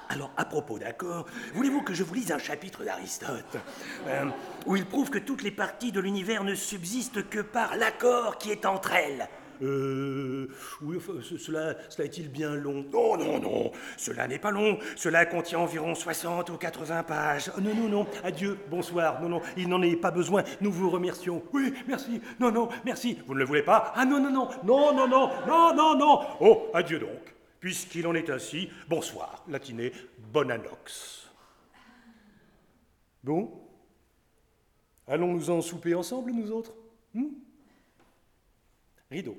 alors, 0.10 0.32
à 0.38 0.45
propos 0.45 0.80
d'accord, 0.80 1.28
voulez-vous 1.54 1.84
que 1.84 1.93
je 1.93 2.04
vous 2.04 2.15
lise 2.15 2.32
un 2.32 2.39
chapitre 2.39 2.84
d'Aristote 2.84 3.58
euh, 4.08 4.26
où 4.65 4.76
il 4.76 4.86
prouve 4.86 5.12
que 5.12 5.19
toutes 5.19 5.43
les 5.43 5.52
parties 5.52 5.91
de 5.91 6.00
l'univers 6.00 6.43
ne 6.43 6.56
subsistent 6.56 7.30
que 7.30 7.39
par 7.39 7.78
l'accord 7.78 8.39
qui 8.39 8.52
est 8.52 8.65
entre 8.65 8.93
elles 8.93 9.30
euh, 9.62 10.48
oui, 10.82 10.98
cela, 11.38 11.76
est-il 12.00 12.30
bien 12.30 12.56
long 12.56 12.86
Non, 12.93 13.17
non, 13.17 13.39
non, 13.41 13.72
cela 13.98 14.26
n'est 14.26 14.39
pas 14.39 14.52
long. 14.52 14.80
Cela 14.95 15.26
contient 15.26 15.60
environ 15.60 15.95
60 15.95 16.50
ou 16.50 16.56
80 16.56 17.04
pages. 17.04 17.52
Oh, 17.58 17.60
non, 17.60 17.76
non, 17.76 17.89
non, 17.89 18.08
adieu, 18.24 18.58
bonsoir. 18.69 19.22
Non, 19.22 19.28
non, 19.28 19.41
il 19.58 19.67
n'en 19.67 19.82
est 19.82 19.98
pas 19.98 20.12
besoin. 20.12 20.45
Nous 20.62 20.72
vous 20.72 20.89
remercions. 20.89 21.43
Oui, 21.52 21.74
merci. 21.89 22.22
Non, 22.39 22.54
non, 22.54 22.69
merci. 22.86 23.19
Vous 23.28 23.34
ne 23.34 23.39
le 23.39 23.45
voulez 23.45 23.63
pas 23.63 23.91
Ah, 23.98 24.06
non, 24.06 24.22
non, 24.22 24.32
non, 24.32 24.48
non, 24.63 24.93
non, 24.93 25.08
non, 25.10 25.30
non, 25.45 25.76
non, 25.76 25.98
non. 25.98 26.22
Oh, 26.39 26.67
adieu 26.74 27.00
donc. 27.00 27.38
Puisqu'il 27.60 28.08
en 28.08 28.15
est 28.15 28.30
ainsi, 28.30 28.69
bonsoir, 28.88 29.43
latiné, 29.48 29.91
bonanox. 30.32 31.28
Bon 33.24 33.52
Allons-nous 35.08 35.50
en 35.50 35.62
souper 35.62 35.95
ensemble, 35.95 36.32
nous 36.32 36.52
autres? 36.52 36.74
Hmm? 37.13 37.30
Rideau. 39.10 39.36